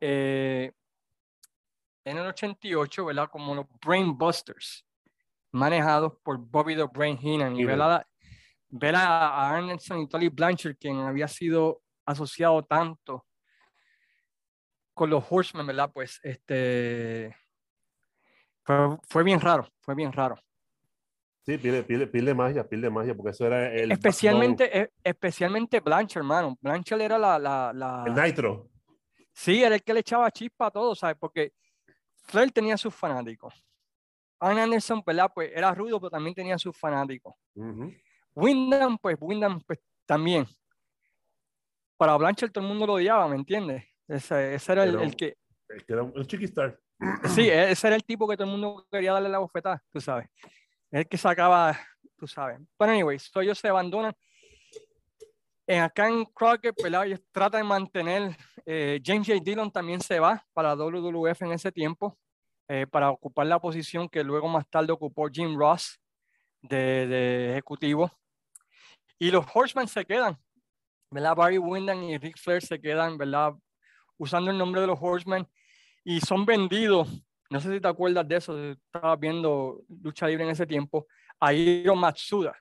[0.00, 0.72] eh,
[2.04, 3.28] en el 88, ¿verdad?
[3.30, 4.86] Como los Brain Busters,
[5.52, 7.56] manejados por Bobby the Brain Heenan.
[7.56, 8.06] Y ver a,
[8.68, 13.26] ver a y Tolly Blanchard, quien había sido asociado tanto
[14.92, 15.90] con los Horsemen, ¿verdad?
[15.92, 17.36] Pues este
[19.08, 20.38] fue bien raro, fue bien raro.
[21.44, 23.92] Sí, pile, pile, pile magia, pile magia, porque eso era el.
[23.92, 26.56] Especialmente, e, especialmente Blanchard, hermano.
[26.58, 28.70] Blanchard era la, la, la, El Nitro.
[29.30, 31.16] Sí, era el que le echaba chispa a todo, ¿sabes?
[31.20, 31.52] Porque
[32.16, 33.62] Flair tenía sus fanáticos.
[34.40, 35.30] Arn Anderson, ¿verdad?
[35.34, 37.34] Pues era rudo, pero también tenía sus fanáticos.
[37.54, 37.90] Uh
[38.36, 40.46] Wyndham, pues Wyndham, pues también.
[41.98, 43.84] Para Blanchard todo el mundo lo odiaba, ¿me entiendes?
[44.08, 45.36] Ese, ese era, el, que.
[45.68, 46.80] El que era un chiquistar.
[47.28, 50.28] Sí, ese era el tipo que todo el mundo quería darle la bofetada, tú sabes
[50.94, 51.76] el que sacaba,
[52.16, 52.60] tú sabes.
[52.78, 54.14] Pero anyway, ellos se abandonan.
[55.66, 59.40] En acá en Crockett, ellos tratan de mantener, eh, James J.
[59.42, 62.16] Dillon también se va para WWF en ese tiempo,
[62.68, 65.98] eh, para ocupar la posición que luego más tarde ocupó Jim Ross
[66.62, 68.12] de, de ejecutivo.
[69.18, 70.38] Y los Horsemen se quedan,
[71.10, 71.34] ¿verdad?
[71.34, 73.54] Barry Windham y Rick Flair se quedan, ¿verdad?
[74.16, 75.48] Usando el nombre de los Horsemen
[76.04, 77.08] y son vendidos
[77.54, 81.06] no sé si te acuerdas de eso, estaba viendo lucha libre en ese tiempo,
[81.38, 82.52] a Hiro Matsuda,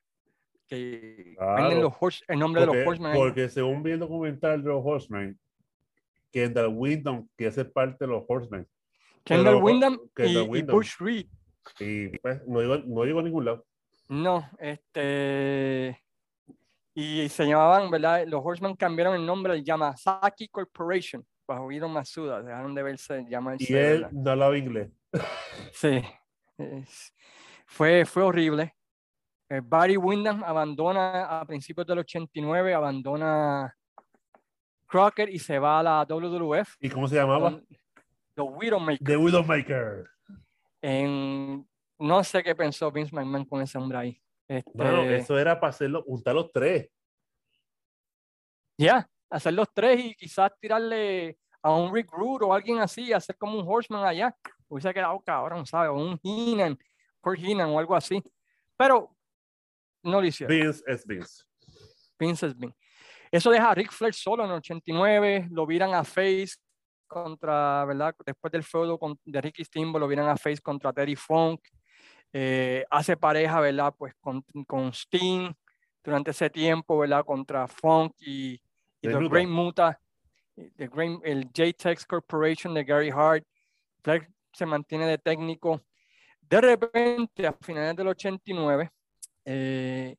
[0.68, 3.14] que claro, los el nombre de los Horsemen.
[3.16, 5.40] Porque según vi el documental de los Horsemen,
[6.32, 8.68] Kendall Windham, que es parte de los Horsemen.
[9.24, 11.26] Kendall Windham y, Bush Reed.
[11.80, 13.66] Y pues no digo, no a ningún lado.
[14.10, 16.00] No, este.
[16.94, 18.28] Y se llamaban, ¿verdad?
[18.28, 22.42] Los Horsemen cambiaron el nombre de Yamazaki Corporation bajo Masuda.
[22.42, 23.72] Dejaron de verse llamarse.
[23.72, 24.92] Y él no hablaba inglés.
[25.74, 26.02] Sí.
[27.66, 28.76] fue, fue horrible.
[29.50, 33.76] Eh, Barry Windham abandona a principios del 89, abandona
[34.88, 36.76] Crockett y se va a la WWF.
[36.80, 37.60] ¿Y cómo se llamaba?
[38.36, 39.06] The Widowmaker.
[39.06, 40.08] The Widowmaker.
[40.82, 41.68] En,
[42.00, 44.22] no sé qué pensó Vince McMahon con ese hombre ahí.
[44.48, 46.90] Este, eso era para hacerlo, juntar los tres.
[48.78, 53.36] Ya, hacer los tres y quizás tirarle a un Rick Rude o alguien así, hacer
[53.38, 54.36] como un Horseman allá.
[54.68, 55.90] Hubiese quedado cabrón, ¿sabes?
[55.90, 56.78] O un Heenan,
[57.20, 58.22] Kurt Heenan o algo así.
[58.78, 59.16] Pero
[60.04, 60.56] no lo hicieron.
[60.56, 61.44] Vince es Vince.
[62.20, 62.78] Vince es Vince.
[63.32, 66.54] Eso deja a Rick Flair solo en el 89, lo viran a Face
[67.08, 68.16] contra, ¿verdad?
[68.24, 71.62] Después del feudo con, de Ricky Steamboat, lo viran a Face contra Terry Funk.
[72.32, 73.94] Eh, hace pareja, ¿verdad?
[73.98, 75.52] Pues con, con Sting
[76.04, 77.26] durante ese tiempo, ¿verdad?
[77.26, 78.62] Contra Funk y,
[79.04, 80.00] y The Great Muta,
[80.56, 83.46] the Great, el J-Tex Corporation de Gary Hart.
[84.02, 85.82] Flair se mantiene de técnico.
[86.42, 88.90] De repente, a finales del 89,
[89.46, 90.16] eh,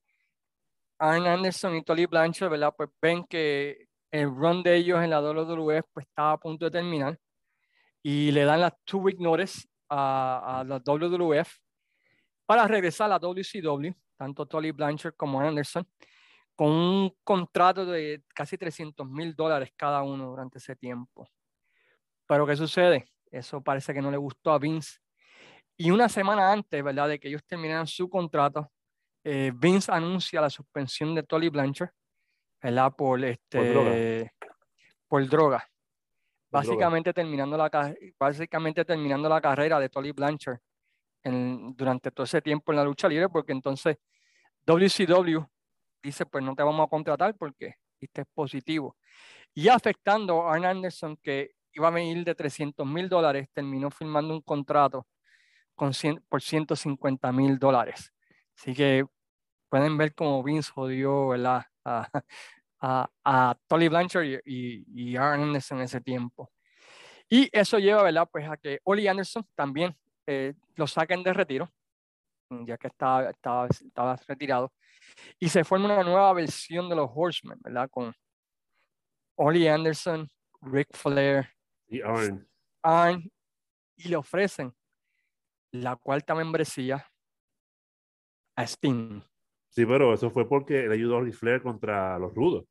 [0.98, 2.74] Arn Anderson y Tolly Blanchard, ¿verdad?
[2.76, 6.70] Pues ven que el run de ellos en la WWF pues estaba a punto de
[6.70, 7.18] terminar
[8.02, 11.48] y le dan las two week notice a, a la WWF
[12.46, 15.86] para regresar a la WCW, tanto Tolly Blanchard como Anderson,
[16.54, 21.28] con un contrato de casi 300 mil dólares cada uno durante ese tiempo.
[22.26, 23.06] Pero ¿qué sucede?
[23.30, 24.98] Eso parece que no le gustó a Vince.
[25.76, 27.08] Y una semana antes, ¿verdad?
[27.08, 28.70] De que ellos terminaran su contrato,
[29.24, 31.90] eh, Vince anuncia la suspensión de Tolly Blanchard,
[32.62, 32.92] ¿verdad?
[32.96, 34.30] Por, este,
[35.08, 35.66] por droga.
[36.50, 40.60] básicamente, Terminando la, básicamente terminando la carrera de Tolly Blanchard
[41.24, 43.96] durante todo ese tiempo en la lucha libre, porque entonces
[44.66, 45.40] WCW
[46.04, 48.96] dice, pues no te vamos a contratar porque este positivo.
[49.54, 54.34] Y afectando a Arn Anderson, que iba a venir de 300 mil dólares, terminó firmando
[54.34, 55.06] un contrato
[55.74, 55.92] con
[56.28, 58.12] por 150 mil dólares.
[58.56, 59.04] Así que
[59.68, 61.66] pueden ver cómo Vince jodió A,
[62.80, 66.52] a, a Tolly Blanchard y, y, Arn Anderson en ese tiempo.
[67.28, 68.28] Y eso lleva, ¿verdad?
[68.30, 69.96] Pues a que Oli Anderson también
[70.26, 71.72] eh, lo saquen de retiro,
[72.50, 74.72] ya que estaba, estaba, estaba retirado,
[75.38, 77.88] y se forma una nueva versión de los Horsemen, ¿verdad?
[77.90, 78.12] Con
[79.36, 80.28] Oli Anderson,
[80.62, 81.48] Rick Flair
[81.88, 82.48] y Arn.
[82.82, 83.30] Arn,
[83.96, 84.72] y le ofrecen
[85.72, 87.06] la cuarta membresía
[88.56, 89.20] a Sting.
[89.68, 92.64] Sí, pero eso fue porque le ayudó a Ric Flair contra los rudos.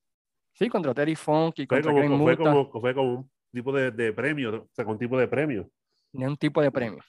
[0.53, 3.91] Sí, contra Terry Funk y fue contra como, fue como, fue como, un tipo de,
[3.91, 5.69] de, premio, o sea, con tipo de premio.
[6.13, 7.03] Un tipo de premio.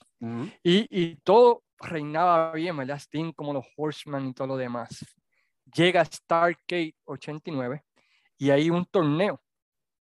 [0.62, 2.98] y, y, todo reinaba bien, ¿verdad?
[2.98, 5.04] Sting como los Horsemen y todo lo demás.
[5.74, 7.82] Llega Stargate 89
[8.38, 9.40] y hay un torneo,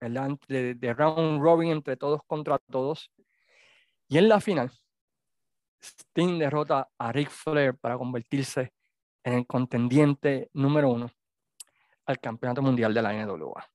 [0.00, 0.30] ¿verdad?
[0.48, 3.10] De, de round robin entre todos contra todos.
[4.08, 4.70] Y en la final,
[5.82, 8.72] Sting derrota a Ric Flair para convertirse
[9.24, 11.10] en el contendiente número uno
[12.06, 13.71] al Campeonato Mundial de la NWA.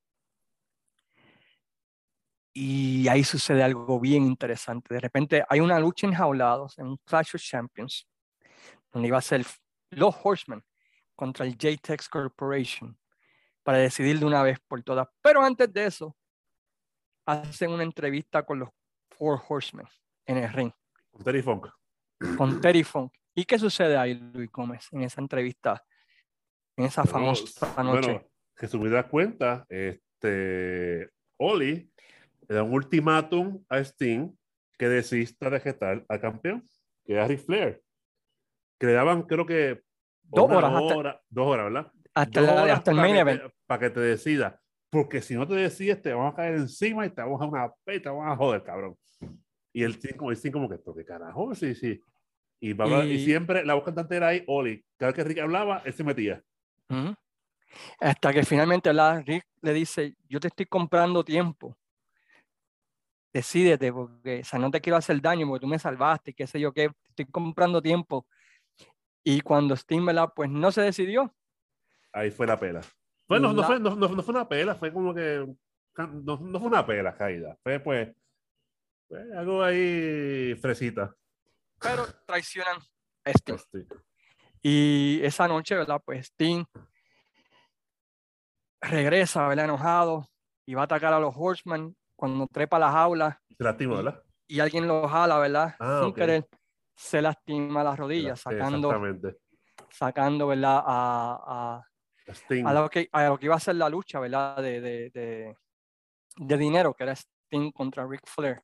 [2.60, 4.92] Y ahí sucede algo bien interesante.
[4.92, 8.08] De repente hay una lucha enjaulados en un Clash of Champions,
[8.90, 9.46] donde iba a ser
[9.90, 10.64] los Horsemen
[11.14, 12.98] contra el JTEX Corporation
[13.62, 15.06] para decidir de una vez por todas.
[15.22, 16.16] Pero antes de eso,
[17.26, 18.70] hacen una entrevista con los
[19.10, 19.86] Four Horsemen
[20.26, 20.72] en el ring.
[21.12, 21.68] Con Terry Funk.
[22.36, 23.12] Con Terry Funk.
[23.36, 25.84] ¿Y qué sucede ahí, Luis Gómez, en esa entrevista,
[26.76, 28.10] en esa famosa noche?
[28.10, 31.88] Bueno, que si me das cuenta, este, Oli
[32.48, 34.34] le da un ultimátum a Sting
[34.78, 36.64] que desista de gestar al campeón,
[37.04, 37.82] que es Ric Flair.
[38.78, 39.82] Que le daban, creo que,
[40.22, 40.72] dos horas,
[41.28, 41.92] dos horas, ¿verdad?
[42.14, 43.42] Hasta, el main event.
[43.66, 44.60] Para que te decida.
[44.90, 47.72] Porque si no te decides, te vamos a caer encima y te vamos a una
[47.94, 48.96] y te vamos a joder, cabrón.
[49.72, 51.54] Y el Sting como, el Sting como que, ¿pero qué carajo?
[51.54, 52.00] Sí, sí.
[52.60, 54.84] Y, y, siempre la voz cantante era ahí, Oli.
[54.96, 56.42] Cada vez que Rick hablaba, él se metía.
[58.00, 58.90] Hasta que finalmente
[59.24, 61.76] Rick le dice, yo te estoy comprando tiempo.
[63.32, 66.58] Decídete, porque o sea, no te quiero hacer daño, porque tú me salvaste, qué sé
[66.58, 68.26] yo, qué, estoy comprando tiempo.
[69.22, 71.34] Y cuando Steam, Pues no se decidió.
[72.12, 72.80] Ahí fue la pela.
[73.28, 75.46] Bueno, no, fue, no, no, fue una pela, fue como que,
[75.96, 78.08] no, fue una pela caída, fue pues,
[79.06, 81.14] fue algo ahí fresita
[81.80, 82.78] pero traicionan
[83.24, 83.86] a Sting.
[84.62, 86.02] Y esa noche, ¿verdad?
[86.04, 86.64] Pues Sting
[88.80, 89.66] regresa, ¿verdad?
[89.66, 90.28] Enojado
[90.66, 93.40] y va a atacar a los Horsemen cuando trepa la jaula.
[93.56, 94.22] Se lastima, ¿verdad?
[94.48, 95.76] Y, alguien lo jala, ¿verdad?
[95.78, 96.48] Ah, Sin querer,
[96.96, 98.90] se lastima las rodillas, sacando,
[99.88, 100.82] sacando, ¿verdad?
[100.84, 101.82] A,
[102.64, 104.60] a, lo que, a lo que iba a ser la lucha, ¿verdad?
[104.60, 105.56] De, de, de,
[106.36, 108.60] de dinero, que era Sting contra Ric Flair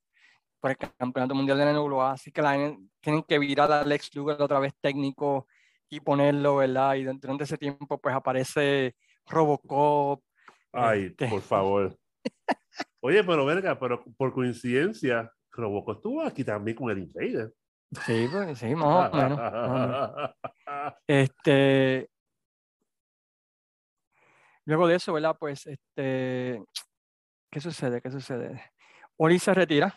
[0.58, 2.12] por el Campeonato Mundial de la NWA.
[2.12, 5.46] Así que la, tienen que virar a Lex Luger otra vez técnico
[5.88, 6.96] y ponerlo, ¿verdad?
[6.96, 8.96] Y de ese tiempo, pues aparece
[9.26, 10.24] Robocop.
[10.72, 11.28] Ay, este.
[11.28, 11.96] por favor.
[13.00, 17.52] Oye, pero verga, pero por coincidencia, Robocop estuvo aquí también con el Invader.
[18.04, 20.30] Sí, pues, sí, más o menos.
[21.06, 22.10] Este.
[24.64, 25.36] Luego de eso, ¿verdad?
[25.38, 26.62] Pues, este.
[27.50, 28.00] ¿Qué sucede?
[28.00, 28.72] ¿Qué sucede?
[29.16, 29.94] Ori se retira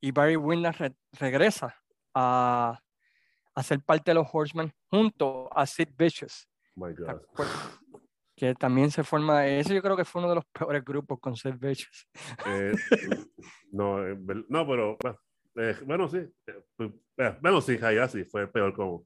[0.00, 0.74] y Barry Windham
[1.12, 1.76] regresa
[2.14, 2.80] a,
[3.54, 6.48] a, ser parte de los Horsemen junto a Sid Vicious.
[6.74, 7.20] My God.
[8.40, 11.36] Que también se forma, ese yo creo que fue uno de los peores grupos con
[11.36, 12.08] Sid Vicious.
[12.46, 12.72] Eh,
[13.72, 14.16] no, eh,
[14.48, 14.96] no, pero
[15.56, 16.20] eh, bueno, sí.
[16.74, 16.90] Pues,
[17.42, 17.78] bueno, sí,
[18.08, 19.04] sí, fue peor como.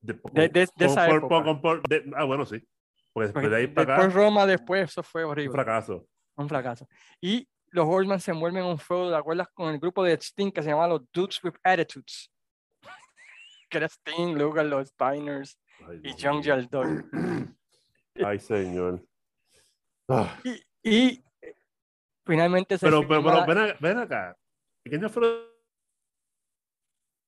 [0.00, 1.06] de, esa
[2.14, 2.64] ah, bueno, sí.
[3.12, 5.50] Pues, pues de ahí para después Roma, después, eso fue horrible.
[5.50, 6.06] Un fracaso.
[6.36, 6.86] Un fracaso.
[7.20, 9.48] Y los Horsemen se envuelven en un feudo, ¿de acuerdas?
[9.52, 12.30] Con el grupo de Sting que se llama los Dudes with Attitudes.
[13.68, 15.58] que era Sting, Lugar, los Spiners
[16.04, 17.04] y Young Jaldor.
[18.22, 19.02] Ay, señor.
[20.08, 20.38] Ah.
[20.82, 21.24] Y,
[22.24, 22.86] finalmente se.
[22.86, 24.36] Pero, pero, pero ven, ven, acá.
[24.84, 25.48] ¿Qué año fue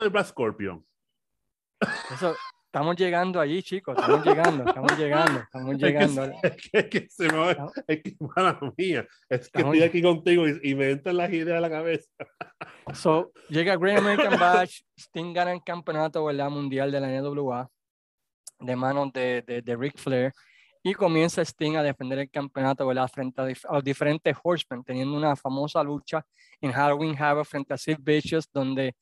[0.01, 0.87] el Black Scorpion?
[2.13, 2.35] Eso,
[2.77, 6.31] Estamos llegando allí, chicos, estamos llegando, estamos llegando, estamos llegando.
[6.43, 10.75] Es que, se me va, es que mala mía, es que estoy aquí contigo y,
[10.75, 12.11] me entran las ideas a la cabeza.
[12.95, 16.51] So, llega Great American Bash, Sting gana el campeonato ¿verdad?
[16.51, 17.69] mundial de la NWA
[18.61, 20.33] de manos de, de, de Ric Flair
[20.87, 23.11] y comienza Sting a defender el campeonato ¿verdad?
[23.13, 26.25] frente a, los diferentes Horsemen, teniendo una famosa lucha
[26.61, 28.95] en Halloween Havoc frente a Sid Vicious, donde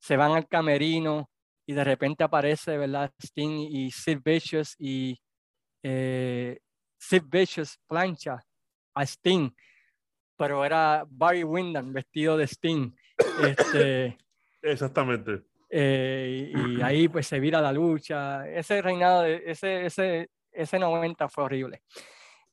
[0.00, 1.30] se van al camerino,
[1.66, 3.12] y de repente aparece, ¿verdad?
[3.16, 5.20] Sting y Sid Vicious y
[5.84, 6.58] eh,
[6.98, 8.44] Sid Vicious plancha
[8.92, 9.52] a Sting,
[10.36, 12.92] pero era Barry Windham vestido de Sting.
[13.40, 14.18] Este,
[14.62, 15.44] Exactamente.
[15.70, 18.48] Eh, y, ahí pues se vira la lucha.
[18.48, 20.28] Ese reinado, de, ese, ese,
[20.60, 21.82] ese 90 fue horrible.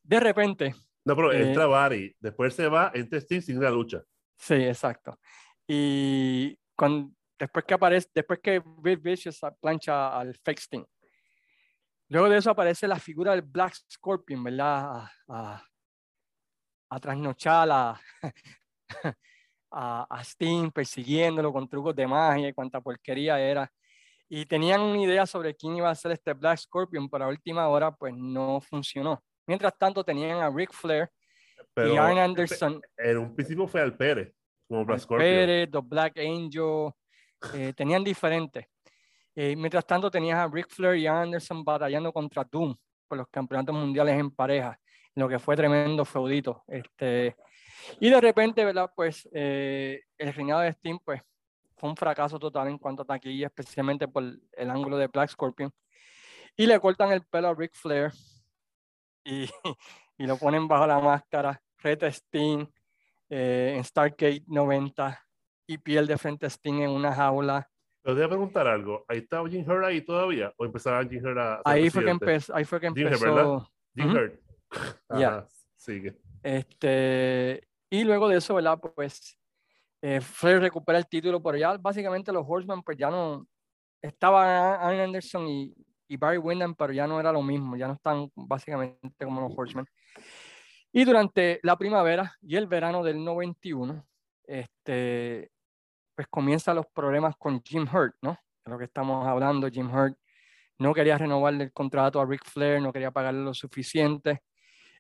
[0.04, 0.76] De repente...
[1.06, 4.04] No, pero entra eh, Barry, después se va, entra Sting sin la lucha.
[4.36, 5.18] Sí, exacto.
[5.66, 10.86] Y cuando, después que aparece, después que Bill Vicious plancha al fake Sting.
[12.10, 15.10] Luego de eso aparece la figura del Black Scorpion, ¿verdad?
[15.28, 15.64] A,
[16.90, 17.70] a, trasnochar
[19.72, 23.70] a, a, Sting persiguiéndolo con trucos de magia y cuánta porquería era.
[24.30, 27.68] Y tenían una idea sobre quién iba a ser este Black Scorpion, pero a última
[27.70, 29.24] hora pues no funcionó.
[29.46, 31.10] Mientras tanto tenían a Ric Flair
[31.78, 32.82] y Arn Anderson.
[32.98, 34.34] En un principio fue al Pérez,
[34.68, 35.30] como Black Scorpion.
[35.30, 36.92] Pérez, The Black Angel,
[37.54, 38.66] eh, tenían diferentes.
[39.36, 42.76] Eh, mientras tanto, tenías a Ric Flair y Anderson batallando contra Doom
[43.08, 44.78] por los campeonatos mundiales en pareja,
[45.16, 46.64] lo que fue tremendo feudito.
[46.68, 47.36] Este,
[48.00, 48.92] y de repente, ¿verdad?
[48.96, 51.22] Pues eh, el reinado de Steam, pues
[51.78, 55.72] fue un fracaso total en cuanto a taquilla, especialmente por el ángulo de Black Scorpion.
[56.56, 58.12] Y le cortan el pelo a Ric Flair
[59.24, 59.48] y,
[60.18, 61.62] y lo ponen bajo la máscara.
[61.80, 62.68] Red Steam
[63.30, 65.24] en Stargate 90
[65.68, 67.70] y piel de frente a Sting en una jaula.
[68.04, 69.04] Te voy a preguntar algo.
[69.08, 70.54] ¿Ahí estaba Jim Hurt ahí todavía?
[70.58, 73.70] ¿O empezaba Jim Hurt a ahí fue, que empezó, ahí fue que empezó.
[73.94, 74.40] Jim Hurt,
[75.20, 75.46] Ya.
[75.76, 76.18] Sigue.
[76.42, 78.80] Este, y luego de eso, ¿verdad?
[78.80, 79.38] Pues
[80.02, 83.48] eh, Flair recupera el título, pero ya básicamente los Horsemen, pues ya no.
[84.02, 85.74] Estaba Arn Anderson y,
[86.18, 87.76] Barry Windham, pero ya no era lo mismo.
[87.76, 89.86] Ya no están básicamente como los Horsemen.
[90.92, 94.06] Y durante la primavera y el verano del 91,
[94.46, 95.52] este,
[96.16, 98.40] pues comienzan los problemas con Jim Hurt, ¿no?
[98.64, 100.18] De lo que estamos hablando, Jim Hurt
[100.80, 104.44] no quería renovarle el contrato a Ric Flair, no quería pagarle lo suficiente.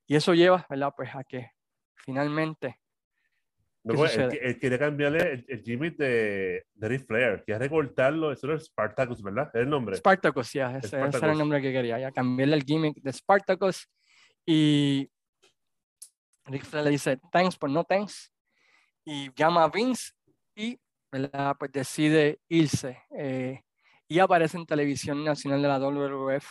[0.07, 0.93] Y eso lleva, ¿verdad?
[0.95, 1.51] Pues a que
[1.95, 2.79] finalmente...
[3.87, 8.59] No, pues, él, quería cambiarle el, Jimmy de, de Ric Flair, quería recortarlo, eso era
[8.59, 9.49] Spartacus, ¿verdad?
[9.53, 9.95] ¿Es el nombre?
[9.95, 13.87] Spartacus, ya, ese, era el nombre que quería, ya cambiarle el gimmick de Spartacus.
[14.45, 15.09] Y
[16.45, 18.29] Ric Flair le dice, thanks, but no thanks,
[19.05, 20.11] y llama a Vince
[20.53, 20.77] y
[21.09, 23.61] pues decide irse eh,
[24.09, 26.45] y aparece en televisión nacional de la WWF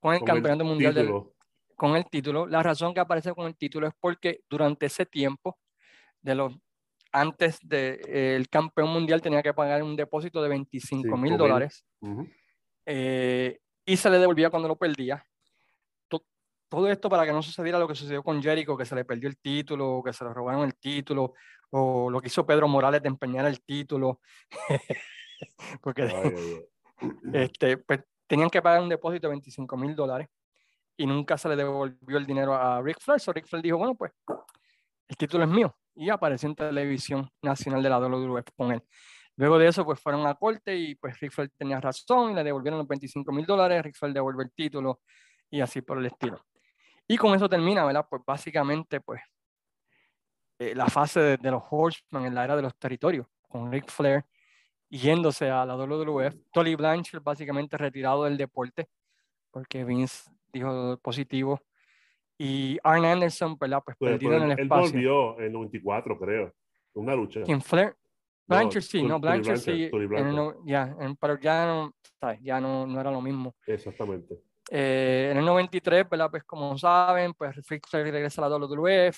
[0.00, 1.26] con el campeonato mundial
[1.76, 2.46] con el título.
[2.46, 5.58] La razón que aparece con el título es porque durante ese tiempo,
[6.22, 6.54] de los
[7.12, 11.84] antes del de, el campeón mundial tenía que pagar un depósito de 25 mil dólares
[12.86, 15.24] eh, y se le devolvía cuando lo perdía.
[16.68, 19.28] todo esto para que no sucediera lo que sucedió con Jericho, que se le perdió
[19.28, 21.34] el título, que se le robaron el título,
[21.68, 24.20] o lo que hizo Pedro Morales de empeñar el título.
[25.82, 26.08] Porque
[27.34, 30.28] este, pues, tenían que pagar un depósito de 25 mil dólares
[30.96, 33.20] y nunca se le devolvió el dinero a Rick Flair.
[33.20, 34.12] So Rick Flair dijo, bueno, pues
[35.08, 35.76] el título es mío.
[35.94, 38.82] Y apareció en televisión nacional de la WWF con él.
[39.36, 42.44] Luego de eso, pues fueron a corte y pues Rick Flair tenía razón y le
[42.44, 43.82] devolvieron los 25 mil dólares.
[43.82, 45.00] Rick Flair devuelve el título
[45.50, 46.44] y así por el estilo.
[47.06, 48.06] Y con eso termina, ¿verdad?
[48.08, 49.20] Pues básicamente, pues
[50.58, 53.90] eh, la fase de, de, los Horsemen en la era de los territorios, con Ric
[53.90, 54.24] Flair
[54.92, 58.88] yéndose a la WWF, Tolly Blanchard básicamente retirado del deporte,
[59.50, 61.62] porque Vince dijo positivo,
[62.44, 63.82] y Arn Anderson, ¿verdad?
[63.84, 64.86] Pues, pues perdido en el espacio.
[64.86, 66.52] Él volvió en 94, creo,
[66.94, 67.42] una lucha.
[67.44, 67.94] ¿Quién Flair?
[68.48, 70.08] Blanchard sí, no, Blanchard, sí, pero
[70.64, 71.92] ya, no,
[72.40, 73.54] ya no, no era lo mismo.
[73.64, 74.40] Exactamente.
[74.68, 76.30] Eh, en el 93, ¿verdad?
[76.32, 79.16] Pues como saben, pues Ric Flair regresa a la WWF,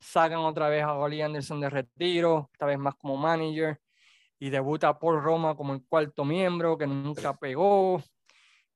[0.00, 3.78] sacan otra vez a Holly Anderson de retiro, esta vez más como manager,
[4.38, 8.02] y debuta Paul Roma como el cuarto miembro, que nunca pegó.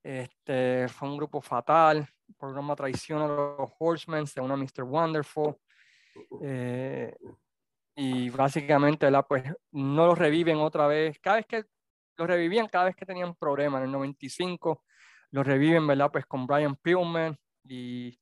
[0.03, 2.07] Este, fue un grupo fatal.
[2.39, 4.83] Paul Roma traiciona a los Horsemen, se une a Mr.
[4.85, 5.57] Wonderful.
[6.43, 7.14] Eh,
[7.95, 11.18] y básicamente, Pues no los reviven otra vez.
[11.20, 11.64] Cada vez que
[12.16, 13.81] los revivían, cada vez que tenían problemas.
[13.81, 14.85] En el 95
[15.31, 16.11] los reviven, ¿verdad?
[16.12, 18.18] Pues con Brian Pillman y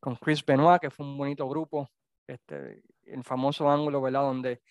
[0.00, 1.88] con Chris Benoit, que fue un bonito grupo
[2.26, 4.22] este, el famoso ángulo, ¿verdad?
[4.22, 4.62] Donde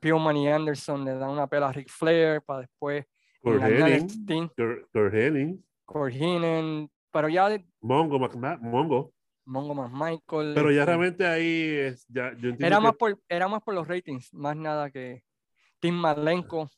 [0.00, 3.04] Pillman y Anderson le dan una pela a Ric Flair para después.
[5.84, 6.90] Kurt Henning.
[7.12, 7.48] Pero ya.
[7.80, 9.12] Mongo, Mongo.
[9.44, 10.52] Mongo más Michael.
[10.54, 13.86] Pero ya este realmente ahí es, ya, yo era, más por, era más por los
[13.86, 15.24] ratings, más nada que
[15.80, 16.70] Tim Malenko.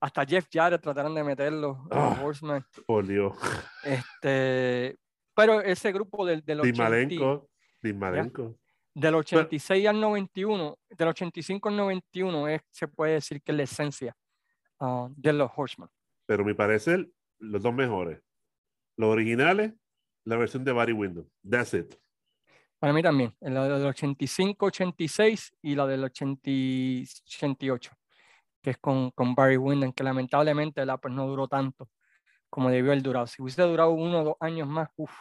[0.00, 2.64] Hasta Jeff Jarrett trataron de meterlo, oh, Horseman.
[2.86, 3.36] Por Dios.
[3.82, 4.96] Este,
[5.34, 7.48] pero ese grupo del, del Tim Malenko.
[7.80, 8.54] Tim Malenko.
[8.94, 13.64] Del 86 al 91, del 85 al 91 es, se puede decir que es la
[13.64, 14.16] esencia
[14.78, 15.88] ah, de los Horsemen.
[16.26, 17.08] Pero me parecer,
[17.38, 18.22] los dos mejores.
[18.96, 19.72] Los originales,
[20.24, 21.26] la versión de Barry Windows.
[21.48, 21.94] That's it.
[22.78, 23.34] Para mí también.
[23.40, 27.90] La del 85-86 y la del 88,
[28.62, 31.88] que es con, con Barry Windham, que lamentablemente la, pues, no duró tanto
[32.50, 33.26] como debió haber durado.
[33.26, 35.12] Si hubiese durado uno o dos años más, uff,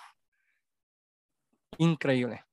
[1.80, 2.46] increíble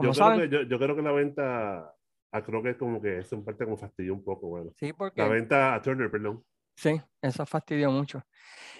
[0.00, 1.94] yo, creo que, yo, creo que la venta
[2.32, 4.70] a es como que eso en parte como fastidió un poco, bueno.
[4.76, 5.20] Sí, porque...
[5.20, 6.42] La venta a Turner, perdón.
[6.74, 8.22] Sí, eso fastidió mucho.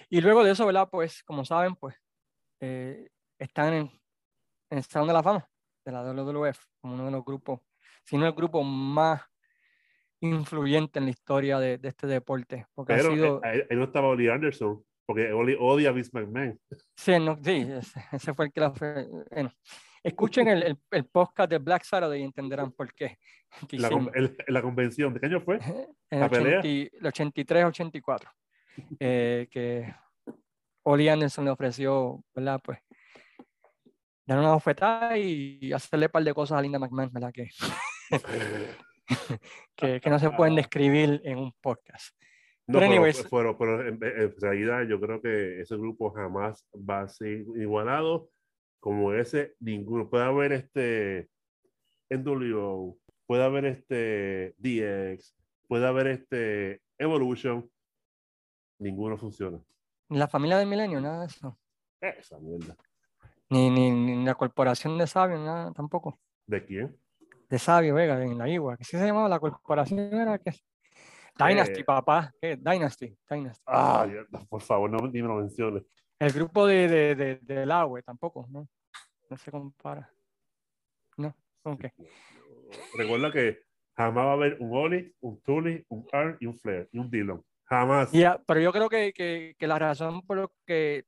[0.09, 0.89] Y luego de eso, ¿verdad?
[0.91, 1.95] Pues, como saben, pues,
[2.59, 3.91] eh, están en,
[4.69, 5.47] en el Salón de la Fama
[5.85, 7.59] de la WWF, como uno de los grupos,
[8.03, 9.21] si no el grupo más
[10.21, 12.65] influyente en la historia de, de este deporte.
[12.73, 13.41] Porque Pero ha sido...
[13.43, 16.59] ahí, no estaba Oli Anderson, porque Oli odia a Vince McMahon.
[16.95, 19.51] Sí, no, sí ese, ese, fue el que la fue, bueno,
[20.03, 23.17] Escuchen el, el, podcast de Black Saturday y entenderán por qué.
[23.71, 23.89] La,
[24.47, 25.59] la, convención, ¿de qué año fue?
[26.09, 28.19] En la el, 83-84.
[28.99, 29.93] Eh, que
[30.81, 32.59] Oli Anderson le ofreció, ¿verdad?
[32.63, 32.79] Pues
[34.25, 37.31] dar una oferta y hacerle un par de cosas a Linda McMahon, ¿verdad?
[37.31, 37.49] Que,
[39.75, 42.17] que, que, no se pueden describir en un podcast.
[42.65, 47.45] No, pero, pero, en, en, realidad yo creo que ese grupo jamás va a ser
[47.55, 48.31] igualado
[48.83, 50.09] como ese, ninguno.
[50.09, 51.29] Puede haber este
[52.09, 55.33] NWO, puede haber este DX,
[55.69, 57.71] puede haber este Evolution,
[58.79, 59.57] ninguno funciona.
[60.09, 61.57] La familia del milenio, nada de eso.
[62.01, 62.75] Esa mierda.
[63.49, 66.19] Ni, ni, ni la corporación de Sabio, nada tampoco.
[66.45, 66.93] ¿De quién?
[67.49, 68.75] De Sabio, Vega, en la Igua.
[68.75, 70.51] que sí se llamaba la corporación, era que
[71.37, 71.85] Dynasty, eh.
[71.85, 72.33] papá.
[72.41, 73.63] Dynasty, Dynasty.
[73.65, 74.05] Ah,
[74.49, 75.83] por favor, no ni me lo menciones.
[76.23, 78.65] El grupo de, de, de, del agua tampoco, ¿no?
[79.29, 80.09] No se compara.
[81.17, 81.85] No, ok.
[82.97, 83.63] Recuerda que
[83.97, 87.09] jamás va a haber un Oli, un Tully, un Arn y un Flair y un
[87.09, 87.43] Dillon.
[87.65, 88.11] Jamás.
[88.13, 91.05] Ya, pero yo creo que, que, que, la razón por lo que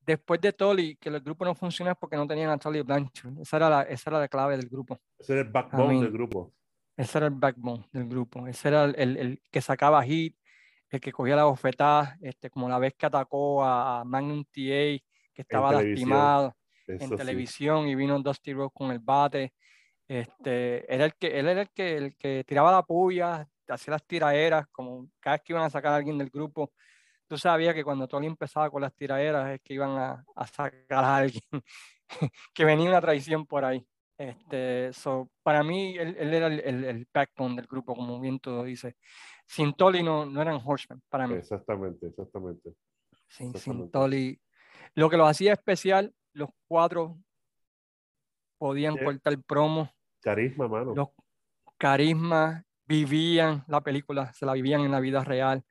[0.00, 3.38] después de Tully, que el grupo no funciona es porque no tenían a Tully Blanchard.
[3.40, 4.98] Esa era la, esa era la clave del grupo.
[5.18, 6.54] Ese era el backbone del grupo.
[6.96, 8.46] Ese era el backbone del grupo.
[8.46, 10.38] Ese era el, el, el que sacaba hit,
[10.90, 15.42] el que cogía la bofetada, este, como la vez que atacó a, Magnum TA, que
[15.42, 16.56] estaba lastimado
[16.86, 19.52] en televisión y vino Dusty Rhodes con el bate.
[20.08, 24.06] Este, era el que, él era el que, el que tiraba la puya, hacía las
[24.06, 26.72] tiraderas, como cada vez que iban a sacar a alguien del grupo,
[27.26, 31.04] tú sabías que cuando Tony empezaba con las tiraderas es que iban a, a sacar
[31.04, 31.42] a alguien,
[32.54, 33.84] que venía una traición por ahí.
[34.16, 38.38] Este, so, para mí, él, él era el, el, el, backbone del grupo, como bien
[38.38, 38.96] todo dice
[39.46, 41.34] sin Tolly no, no eran Horsemen para mí.
[41.34, 42.74] Exactamente, exactamente.
[43.28, 44.40] Sin, sin Tolly.
[44.94, 47.18] Lo que los hacía especial, los cuatro
[48.58, 49.90] podían cortar promo.
[50.20, 50.94] Carisma, mano.
[50.94, 51.08] Los
[51.78, 55.64] carismas vivían la película, se la vivían en la vida real.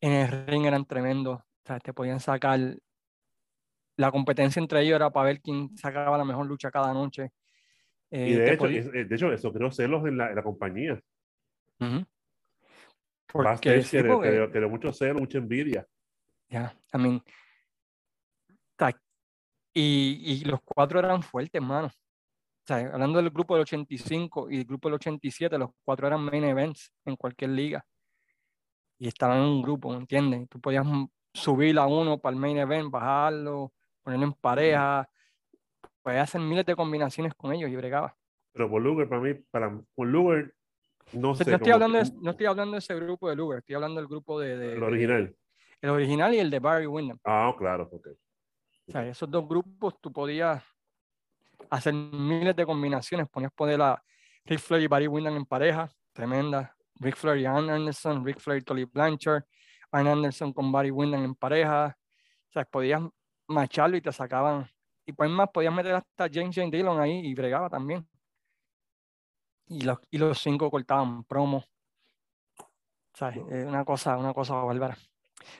[0.00, 1.40] En el ring eran tremendos.
[1.40, 2.76] O sea, te podían sacar.
[3.96, 7.32] La competencia entre ellos era para ver quién sacaba la mejor lucha cada noche.
[8.10, 11.00] y de, hecho, de hecho, eso creo celos en la, en la compañía.
[13.32, 15.86] Porque sí, que, mucho celo, mucha envidia.
[16.48, 17.22] Ya, I mean,
[19.78, 21.88] y, y, los cuatro eran fuertes, hermano.
[21.88, 26.22] O sea, hablando del grupo del 85 y del grupo del 87, los cuatro eran
[26.22, 27.84] main events en cualquier liga.
[28.98, 30.48] Y estaban en un grupo, ¿me entiendes?
[30.48, 30.86] Tú podías
[31.34, 35.06] subir a uno para el main event, bajarlo, ponerlo en pareja.
[36.00, 38.16] Podías hacer miles de combinaciones con ellos y bregaba.
[38.52, 40.54] Pero por Luger, para mí, para por Luger,
[41.12, 41.44] no sé.
[41.44, 44.08] No estoy, hablando de, no estoy hablando de ese grupo de Luger, estoy hablando del
[44.08, 44.74] grupo de.
[44.74, 45.36] el original.
[45.80, 47.18] el original y el de Barry Windham.
[47.24, 48.08] Ah, claro, ok.
[48.88, 50.62] O sea, esos dos grupos tú podías
[51.70, 53.28] hacer miles de combinaciones.
[53.28, 54.02] Ponías poner a
[54.44, 56.76] Rick Flair y Barry Windham en pareja, tremenda.
[56.98, 59.44] Rick Flair y Arn Anderson, Rick Flair y Tolly Blanchard,
[59.90, 61.96] Arn Anderson con Barry Windham en pareja.
[62.48, 63.02] O sea, podías
[63.48, 64.68] macharlo y te sacaban.
[65.04, 68.06] Y pues más, podías meter hasta James Jane Dillon ahí y bregaba también.
[69.68, 71.64] Y los, y los cinco cortaban promo.
[72.58, 74.96] O sea, es una cosa, una cosa bárbara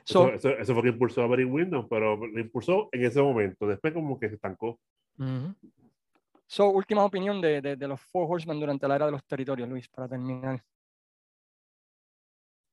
[0.04, 3.66] eso, eso, fue que impulsó a Barry Windows, pero lo impulsó en ese momento.
[3.66, 4.78] Después como que se estancó.
[6.46, 9.68] So, última opinión de, de, de, los Four Horsemen durante la era de los territorios,
[9.68, 10.62] Luis, para terminar.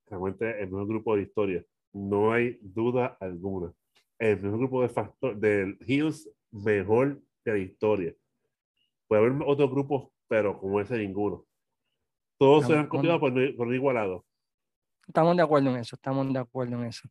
[0.07, 1.65] Realmente el nuevo grupo de historia.
[1.93, 3.73] No hay duda alguna.
[4.19, 8.13] El nuevo grupo de factor del Hills mejor de la historia.
[9.07, 11.45] Puede haber otros grupos, pero como ese ninguno.
[12.39, 14.25] Todos se han copiado por, por igualado.
[15.07, 17.07] Estamos de acuerdo en eso, estamos de acuerdo en eso.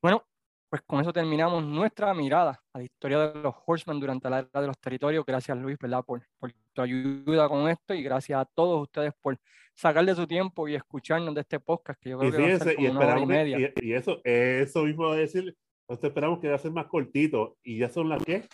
[0.00, 0.24] Bueno,
[0.70, 4.60] pues con eso terminamos nuestra mirada a la historia de los Horsemen durante la era
[4.62, 5.26] de los territorios.
[5.26, 6.02] Gracias Luis, ¿verdad?
[6.02, 9.38] Por, por tu ayuda con esto y gracias a todos ustedes por
[9.74, 12.74] sacarle su tiempo y escucharnos de este podcast que yo creo que va a ser
[12.74, 13.72] como una hora y media.
[13.82, 15.54] Y, eso, eso mismo a decir,
[15.86, 18.48] nosotros esperamos que va a ser más cortito y ya son las que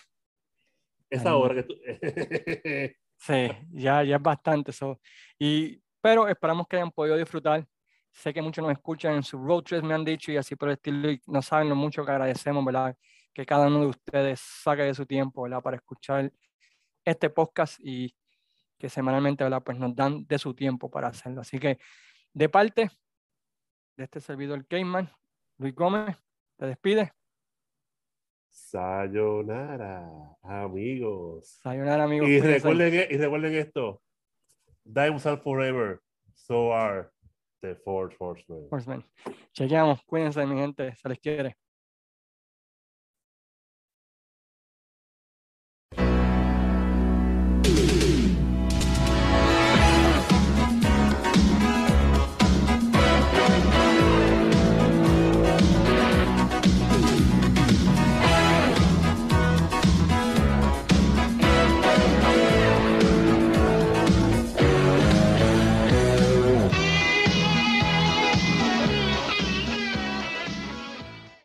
[1.09, 1.77] esa hora que tú...
[3.19, 5.01] sí, ya, ya es bastante eso.
[5.39, 7.67] Y, pero esperamos que hayan podido disfrutar
[8.17, 10.71] Sé que muchos nos escuchan en sus road trips, me han dicho, y así por
[10.71, 12.97] el estilo, y no saben lo mucho que agradecemos, ¿verdad?
[13.35, 15.61] Que cada uno de ustedes saque de su tiempo, ¿verdad?
[15.63, 16.33] Para escuchar
[17.05, 18.17] este podcast y
[18.79, 19.63] que semanalmente, ¿verdad?
[19.63, 21.43] Pues nos dan de su tiempo para hacerlo.
[21.43, 21.79] Así que,
[22.33, 22.91] de parte
[23.99, 25.13] de este servidor Cayman,
[25.59, 26.17] Luis Gómez,
[26.57, 27.13] te despide.
[28.57, 30.09] Sayonara,
[30.43, 31.61] amigos.
[31.63, 32.27] Sayonara, amigos.
[32.27, 34.01] Y recuerden, y recuerden esto.
[34.83, 36.01] Dimes are forever.
[36.33, 37.11] So are
[37.61, 38.67] The Four Horsemen.
[38.71, 39.05] Horsemen.
[39.53, 40.03] Chequeamos.
[40.07, 40.97] Cuídense, mi gente.
[40.97, 41.55] Se les quiere.